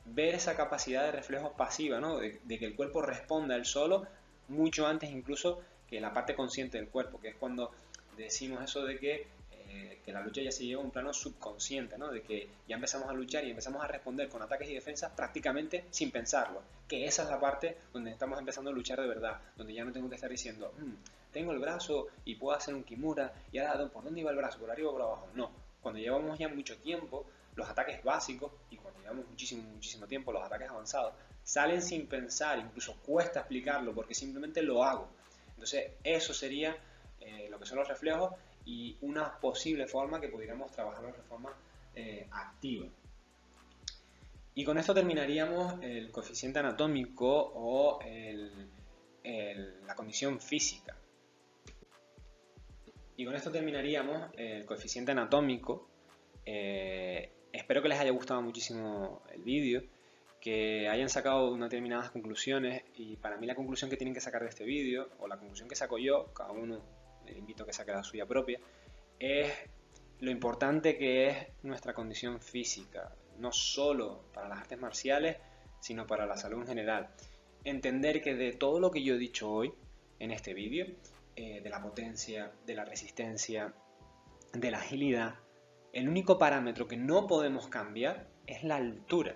ver 0.05 0.36
esa 0.36 0.55
capacidad 0.55 1.03
de 1.03 1.12
reflejo 1.12 1.53
pasiva, 1.53 1.99
¿no? 1.99 2.17
de, 2.17 2.39
de 2.43 2.59
que 2.59 2.65
el 2.65 2.75
cuerpo 2.75 3.01
responda 3.01 3.55
él 3.55 3.65
solo 3.65 4.05
mucho 4.49 4.86
antes 4.86 5.09
incluso 5.09 5.62
que 5.88 5.99
la 5.99 6.13
parte 6.13 6.36
consciente 6.36 6.77
del 6.77 6.89
cuerpo, 6.89 7.19
que 7.19 7.29
es 7.29 7.36
cuando 7.36 7.71
decimos 8.17 8.63
eso 8.63 8.86
de 8.86 8.99
que 8.99 9.27
eh, 9.75 10.01
que 10.05 10.12
la 10.12 10.21
lucha 10.21 10.39
ya 10.41 10.51
se 10.51 10.65
lleva 10.65 10.81
a 10.81 10.86
un 10.86 10.91
plano 10.91 11.12
subconsciente, 11.12 11.97
¿no? 11.97 12.12
De 12.12 12.21
que 12.21 12.47
ya 12.67 12.75
empezamos 12.75 13.09
a 13.09 13.13
luchar 13.13 13.43
y 13.43 13.49
empezamos 13.49 13.83
a 13.83 13.88
responder 13.88 14.29
con 14.29 14.39
ataques 14.41 14.69
y 14.69 14.75
defensas 14.75 15.12
prácticamente 15.13 15.86
sin 15.89 16.12
pensarlo. 16.12 16.62
Que 16.88 17.05
esa 17.05 17.23
es 17.23 17.29
la 17.29 17.39
parte 17.39 17.77
donde 17.91 18.12
estamos 18.12 18.38
empezando 18.38 18.69
a 18.69 18.73
luchar 18.73 19.01
de 19.01 19.07
verdad, 19.07 19.41
donde 19.57 19.73
ya 19.73 19.83
no 19.83 19.91
tengo 19.91 20.09
que 20.09 20.15
estar 20.15 20.29
diciendo, 20.29 20.71
mm, 20.77 21.31
tengo 21.31 21.53
el 21.53 21.59
brazo 21.59 22.07
y 22.23 22.36
puedo 22.36 22.55
hacer 22.55 22.75
un 22.75 22.83
kimura 22.83 23.33
y 23.51 23.57
ahora, 23.57 23.88
¿por 23.88 24.03
dónde 24.03 24.19
iba 24.19 24.29
el 24.29 24.38
brazo? 24.38 24.59
¿Por 24.59 24.69
arriba 24.69 24.89
o 24.89 24.91
por 24.91 25.01
abajo? 25.01 25.27
No, 25.33 25.51
cuando 25.81 25.99
llevamos 25.99 26.38
ya 26.38 26.49
mucho 26.49 26.77
tiempo, 26.77 27.25
los 27.55 27.67
ataques 27.67 28.03
básicos, 28.03 28.51
y 28.69 28.77
cuando 28.77 29.01
llevamos 29.01 29.27
muchísimo, 29.27 29.63
muchísimo 29.63 30.05
tiempo, 30.05 30.31
los 30.31 30.43
ataques 30.43 30.69
avanzados, 30.69 31.13
salen 31.43 31.81
sin 31.81 32.05
pensar, 32.05 32.59
incluso 32.59 32.95
cuesta 33.05 33.39
explicarlo 33.39 33.93
porque 33.93 34.13
simplemente 34.13 34.62
lo 34.62 34.83
hago. 34.83 35.07
Entonces, 35.49 35.91
eso 36.03 36.33
sería 36.33 36.77
eh, 37.19 37.47
lo 37.49 37.59
que 37.59 37.65
son 37.65 37.79
los 37.79 37.88
reflejos 37.88 38.33
y 38.65 38.97
una 39.02 39.39
posible 39.39 39.88
forma 39.88 40.19
que 40.19 40.30
pudiéramos 40.30 40.71
trabajarlos 40.71 41.15
de 41.15 41.23
forma 41.23 41.54
eh, 41.95 42.28
activa. 42.32 42.88
Y 44.56 44.63
con 44.63 44.78
esto 44.78 44.93
terminaríamos 44.93 45.82
el 45.82 46.12
coeficiente 46.12 46.60
anatómico 46.60 47.52
o 47.56 47.99
la 49.23 49.95
condición 49.95 50.39
física. 50.39 50.95
Y 53.15 53.26
con 53.26 53.36
esto 53.36 53.52
terminaríamos 53.52 54.32
el 54.38 54.65
coeficiente 54.65 55.12
anatómico. 55.12 55.88
Eh, 56.45 57.32
espero 57.52 57.82
que 57.82 57.89
les 57.89 57.99
haya 57.99 58.12
gustado 58.12 58.41
muchísimo 58.41 59.21
el 59.32 59.41
vídeo, 59.41 59.84
que 60.41 60.88
hayan 60.89 61.10
sacado 61.10 61.52
unas 61.52 61.69
determinadas 61.69 62.12
conclusiones 62.12 62.84
y 62.95 63.15
para 63.17 63.38
mí 63.38 63.47
la 63.47 63.56
conclusión 63.56 63.89
que 63.89 63.97
tienen 63.97 64.13
que 64.13 64.19
sacar 64.19 64.43
de 64.43 64.49
este 64.49 64.65
vídeo, 64.65 65.10
o 65.19 65.28
la 65.28 65.38
conclusión 65.38 65.69
que 65.69 65.76
saco 65.76 65.97
yo, 65.97 66.34
cada 66.34 66.52
uno 66.52 66.82
les 67.25 67.38
invito 67.38 67.63
a 67.63 67.65
que 67.65 67.73
saque 67.73 67.91
la 67.91 68.03
suya 68.03 68.25
propia, 68.25 68.59
es 69.19 69.51
lo 70.19 70.31
importante 70.31 70.97
que 70.97 71.27
es 71.27 71.38
nuestra 71.63 71.93
condición 71.93 72.39
física, 72.39 73.15
no 73.39 73.51
solo 73.51 74.25
para 74.33 74.47
las 74.47 74.59
artes 74.59 74.79
marciales, 74.79 75.38
sino 75.79 76.07
para 76.07 76.25
la 76.25 76.38
salud 76.38 76.62
en 76.62 76.67
general. 76.67 77.09
Entender 77.63 78.21
que 78.21 78.36
de 78.36 78.53
todo 78.53 78.79
lo 78.79 78.91
que 78.91 79.03
yo 79.03 79.15
he 79.15 79.17
dicho 79.17 79.51
hoy 79.51 79.73
en 80.19 80.31
este 80.31 80.53
vídeo, 80.53 80.88
eh, 81.36 81.62
de 81.62 81.69
la 81.69 81.81
potencia, 81.81 82.51
de 82.65 82.75
la 82.75 82.86
resistencia, 82.86 83.73
de 84.53 84.71
la 84.71 84.77
agilidad, 84.77 85.36
el 85.91 86.07
único 86.07 86.38
parámetro 86.38 86.88
que 86.88 86.97
no 86.97 87.27
podemos 87.27 87.67
cambiar 87.67 88.27
es 88.47 88.63
la 88.63 88.75
altura. 88.75 89.36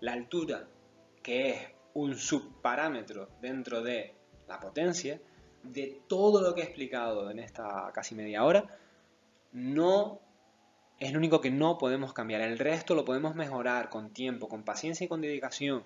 La 0.00 0.12
altura, 0.12 0.68
que 1.22 1.50
es 1.50 1.56
un 1.94 2.16
subparámetro 2.16 3.28
dentro 3.40 3.82
de 3.82 4.14
la 4.48 4.58
potencia, 4.60 5.20
de 5.62 6.00
todo 6.08 6.40
lo 6.40 6.54
que 6.54 6.62
he 6.62 6.64
explicado 6.64 7.30
en 7.30 7.38
esta 7.38 7.90
casi 7.92 8.14
media 8.14 8.44
hora, 8.44 8.64
no 9.52 10.20
es 10.98 11.12
lo 11.12 11.18
único 11.18 11.40
que 11.40 11.50
no 11.50 11.78
podemos 11.78 12.12
cambiar. 12.12 12.40
El 12.42 12.58
resto 12.58 12.94
lo 12.94 13.04
podemos 13.04 13.34
mejorar 13.34 13.88
con 13.88 14.10
tiempo, 14.10 14.48
con 14.48 14.62
paciencia 14.62 15.04
y 15.04 15.08
con 15.08 15.20
dedicación. 15.20 15.82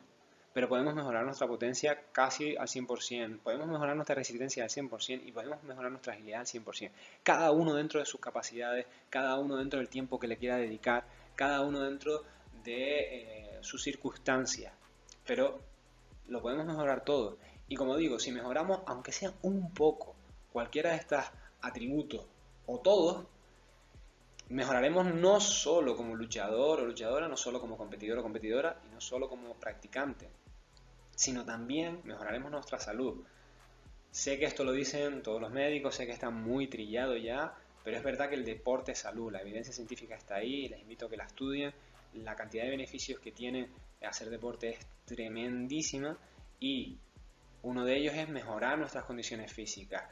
Pero 0.53 0.69
podemos 0.69 0.95
mejorar 0.95 1.25
nuestra 1.25 1.47
potencia 1.47 2.01
casi 2.13 2.57
al 2.57 2.67
100%, 2.67 3.41
podemos 3.41 3.69
mejorar 3.69 3.95
nuestra 3.95 4.15
resistencia 4.15 4.65
al 4.65 4.71
100% 4.71 5.23
y 5.27 5.33
podemos 5.33 5.63
mejorar 5.65 5.91
nuestra 5.91 6.15
agilidad 6.15 6.41
al 6.41 6.47
100%. 6.47 6.91
Cada 7.23 7.51
uno 7.51 7.75
dentro 7.75 8.01
de 8.01 8.07
sus 8.07 8.21
capacidades, 8.21 8.87
cada 9.11 9.39
uno 9.39 9.57
dentro 9.57 9.79
del 9.79 9.91
tiempo 9.91 10.19
que 10.19 10.29
le 10.29 10.39
quiera 10.39 10.57
dedicar, 10.57 11.05
cada 11.35 11.61
uno 11.61 11.81
dentro 11.81 12.23
de 12.65 12.99
eh, 13.01 13.59
sus 13.61 13.83
circunstancias. 13.83 14.73
Pero 15.27 15.61
lo 16.29 16.41
podemos 16.41 16.67
mejorar 16.67 17.05
todo. 17.05 17.37
Y 17.69 17.77
como 17.77 17.97
digo, 17.97 18.19
si 18.19 18.33
mejoramos, 18.33 18.81
aunque 18.87 19.13
sea 19.13 19.33
un 19.43 19.73
poco, 19.73 20.15
cualquiera 20.53 20.91
de 20.91 20.97
estos 20.97 21.25
atributos 21.61 22.25
o 22.67 22.79
todos, 22.79 23.27
mejoraremos 24.49 25.07
no 25.15 25.41
solo 25.41 25.97
como 25.97 26.15
luchador 26.15 26.81
o 26.81 26.87
luchadora, 26.87 27.29
no 27.29 27.37
solo 27.37 27.61
como 27.61 27.77
competidor 27.77 28.19
o 28.19 28.23
competidora 28.23 28.81
y 28.87 28.95
no 28.95 29.01
solo 29.01 29.29
como 29.29 29.55
practicante, 29.55 30.29
sino 31.15 31.45
también 31.45 32.01
mejoraremos 32.05 32.51
nuestra 32.51 32.79
salud. 32.79 33.25
Sé 34.11 34.39
que 34.39 34.47
esto 34.47 34.65
lo 34.65 34.73
dicen 34.73 35.23
todos 35.23 35.41
los 35.41 35.51
médicos, 35.51 35.97
sé 35.97 36.07
que 36.07 36.13
está 36.13 36.31
muy 36.31 36.69
trillado 36.69 37.17
ya, 37.17 37.55
pero 37.83 37.97
es 37.97 38.03
verdad 38.03 38.29
que 38.29 38.37
el 38.37 38.45
deporte 38.45 38.93
es 38.93 38.99
salud, 38.99 39.33
la 39.33 39.43
evidencia 39.43 39.73
científica 39.73 40.15
está 40.15 40.37
ahí, 40.37 40.69
les 40.69 40.81
invito 40.81 41.07
a 41.07 41.11
que 41.11 41.17
la 41.17 41.25
estudien, 41.25 41.73
la 42.15 42.35
cantidad 42.35 42.65
de 42.65 42.71
beneficios 42.71 43.21
que 43.21 43.33
tiene 43.33 43.69
hacer 44.07 44.31
deporte 44.31 44.71
es 44.71 44.79
tremendísima 45.05 46.17
y 46.61 46.97
uno 47.67 47.85
de 47.85 47.97
ellos 47.97 48.15
es 48.15 48.29
mejorar 48.29 48.79
nuestras 48.79 49.05
condiciones 49.05 49.53
físicas. 49.53 50.05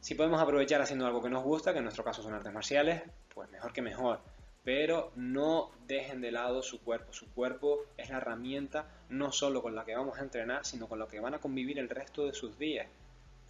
Si 0.00 0.14
podemos 0.14 0.40
aprovechar 0.40 0.80
haciendo 0.80 1.06
algo 1.06 1.22
que 1.22 1.28
nos 1.28 1.44
gusta, 1.44 1.72
que 1.72 1.78
en 1.78 1.84
nuestro 1.84 2.02
caso 2.02 2.22
son 2.22 2.32
artes 2.32 2.54
marciales, 2.54 3.02
pues 3.34 3.50
mejor 3.50 3.74
que 3.74 3.82
mejor. 3.82 4.20
Pero 4.64 5.12
no 5.14 5.72
dejen 5.86 6.22
de 6.22 6.32
lado 6.32 6.62
su 6.62 6.80
cuerpo. 6.80 7.12
Su 7.12 7.30
cuerpo 7.34 7.84
es 7.98 8.08
la 8.08 8.16
herramienta 8.16 8.86
no 9.10 9.30
solo 9.30 9.60
con 9.60 9.74
la 9.74 9.84
que 9.84 9.94
vamos 9.94 10.18
a 10.18 10.22
entrenar, 10.22 10.64
sino 10.64 10.88
con 10.88 10.98
la 10.98 11.06
que 11.06 11.20
van 11.20 11.34
a 11.34 11.38
convivir 11.38 11.78
el 11.78 11.90
resto 11.90 12.24
de 12.24 12.32
sus 12.32 12.58
días. 12.58 12.88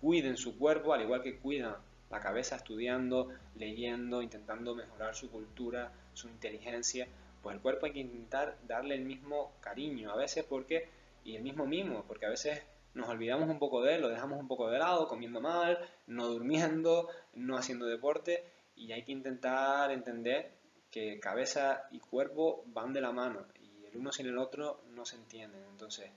Cuiden 0.01 0.37
su 0.37 0.59
cuerpo 0.59 0.93
al 0.93 1.03
igual 1.03 1.23
que 1.23 1.39
cuidan 1.39 1.77
la 2.11 2.21
cabeza 2.21 2.57
estudiando, 2.57 3.29
leyendo, 3.55 4.23
intentando 4.23 4.75
mejorar 4.75 5.15
su 5.15 5.31
cultura, 5.31 5.93
su 6.15 6.27
inteligencia. 6.27 7.07
Pues 7.45 7.55
el 7.55 7.63
cuerpo 7.63 7.87
hay 7.87 7.93
que 7.93 8.01
intentar 8.01 8.57
darle 8.67 8.97
el 8.97 9.05
mismo 9.05 9.53
cariño 9.61 10.11
a 10.11 10.17
veces 10.17 10.45
porque 10.45 10.89
y 11.25 11.37
el 11.37 11.45
mismo 11.45 11.65
mimo, 11.65 12.03
porque 12.09 12.27
a 12.27 12.31
veces 12.31 12.61
nos 12.95 13.09
olvidamos 13.09 13.49
un 13.49 13.59
poco 13.59 13.83
de 13.83 13.95
él, 13.95 14.03
lo 14.03 14.09
dejamos 14.09 14.39
un 14.39 14.49
poco 14.49 14.69
de 14.71 14.79
lado, 14.79 15.09
comiendo 15.09 15.41
mal, 15.41 15.79
no 16.07 16.27
durmiendo, 16.27 17.09
no 17.35 17.57
haciendo 17.57 17.87
deporte 17.87 18.45
y 18.77 18.93
hay 18.93 19.05
que 19.05 19.13
intentar 19.13 19.91
entender 19.91 20.53
que 20.91 21.21
cabeza 21.21 21.85
y 21.91 22.01
cuerpo 22.01 22.65
van 22.67 22.93
de 22.93 23.01
la 23.01 23.13
mano 23.13 23.47
y 23.61 23.87
el 23.87 23.97
uno 23.97 24.13
sin 24.13 24.27
el 24.27 24.39
otro 24.39 24.81
no 24.91 25.05
se 25.05 25.17
entienden. 25.17 25.63
Entonces, 25.71 26.11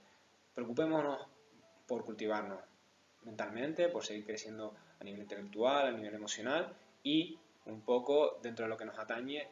preocupémonos 0.54 1.20
por 1.86 2.04
cultivarnos 2.04 2.60
mentalmente, 3.22 3.88
por 3.88 4.04
seguir 4.04 4.24
creciendo 4.24 4.74
a 5.00 5.04
nivel 5.04 5.22
intelectual, 5.22 5.86
a 5.86 5.90
nivel 5.92 6.14
emocional 6.14 6.74
y 7.02 7.38
un 7.66 7.82
poco 7.82 8.38
dentro 8.42 8.64
de 8.64 8.68
lo 8.68 8.76
que 8.76 8.84
nos 8.84 8.98
atañe 8.98 9.48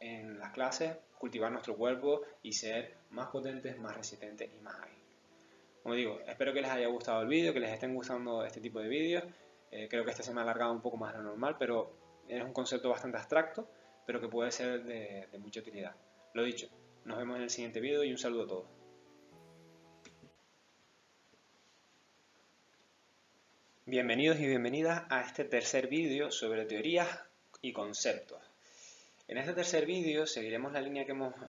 en 0.00 0.38
las 0.38 0.52
clases, 0.52 0.96
cultivar 1.18 1.52
nuestro 1.52 1.76
cuerpo 1.76 2.22
y 2.42 2.52
ser 2.52 2.94
más 3.10 3.28
potentes, 3.28 3.78
más 3.78 3.96
resistentes 3.96 4.50
y 4.58 4.62
más 4.62 4.76
ágiles. 4.76 4.99
Como 5.82 5.94
digo, 5.94 6.20
espero 6.26 6.52
que 6.52 6.60
les 6.60 6.70
haya 6.70 6.88
gustado 6.88 7.22
el 7.22 7.28
vídeo, 7.28 7.52
que 7.52 7.60
les 7.60 7.72
estén 7.72 7.94
gustando 7.94 8.44
este 8.44 8.60
tipo 8.60 8.80
de 8.80 8.88
vídeos. 8.88 9.24
Eh, 9.70 9.88
creo 9.88 10.04
que 10.04 10.10
este 10.10 10.22
se 10.22 10.32
me 10.34 10.40
ha 10.40 10.42
alargado 10.42 10.72
un 10.72 10.82
poco 10.82 10.96
más 10.96 11.12
de 11.12 11.18
lo 11.18 11.24
normal, 11.24 11.56
pero 11.58 12.22
es 12.28 12.42
un 12.42 12.52
concepto 12.52 12.90
bastante 12.90 13.16
abstracto, 13.16 13.68
pero 14.06 14.20
que 14.20 14.28
puede 14.28 14.50
ser 14.50 14.84
de, 14.84 15.28
de 15.30 15.38
mucha 15.38 15.60
utilidad. 15.60 15.94
Lo 16.34 16.44
dicho, 16.44 16.68
nos 17.04 17.18
vemos 17.18 17.36
en 17.36 17.44
el 17.44 17.50
siguiente 17.50 17.80
vídeo 17.80 18.04
y 18.04 18.10
un 18.10 18.18
saludo 18.18 18.42
a 18.42 18.46
todos. 18.46 18.66
Bienvenidos 23.86 24.38
y 24.38 24.46
bienvenidas 24.46 25.02
a 25.08 25.22
este 25.22 25.44
tercer 25.44 25.88
vídeo 25.88 26.30
sobre 26.30 26.66
teorías 26.66 27.08
y 27.62 27.72
conceptos. 27.72 28.38
En 29.26 29.38
este 29.38 29.52
tercer 29.52 29.86
vídeo 29.86 30.26
seguiremos 30.26 30.72
la 30.72 30.80
línea 30.80 31.04
que 31.04 31.12
hemos 31.12 31.34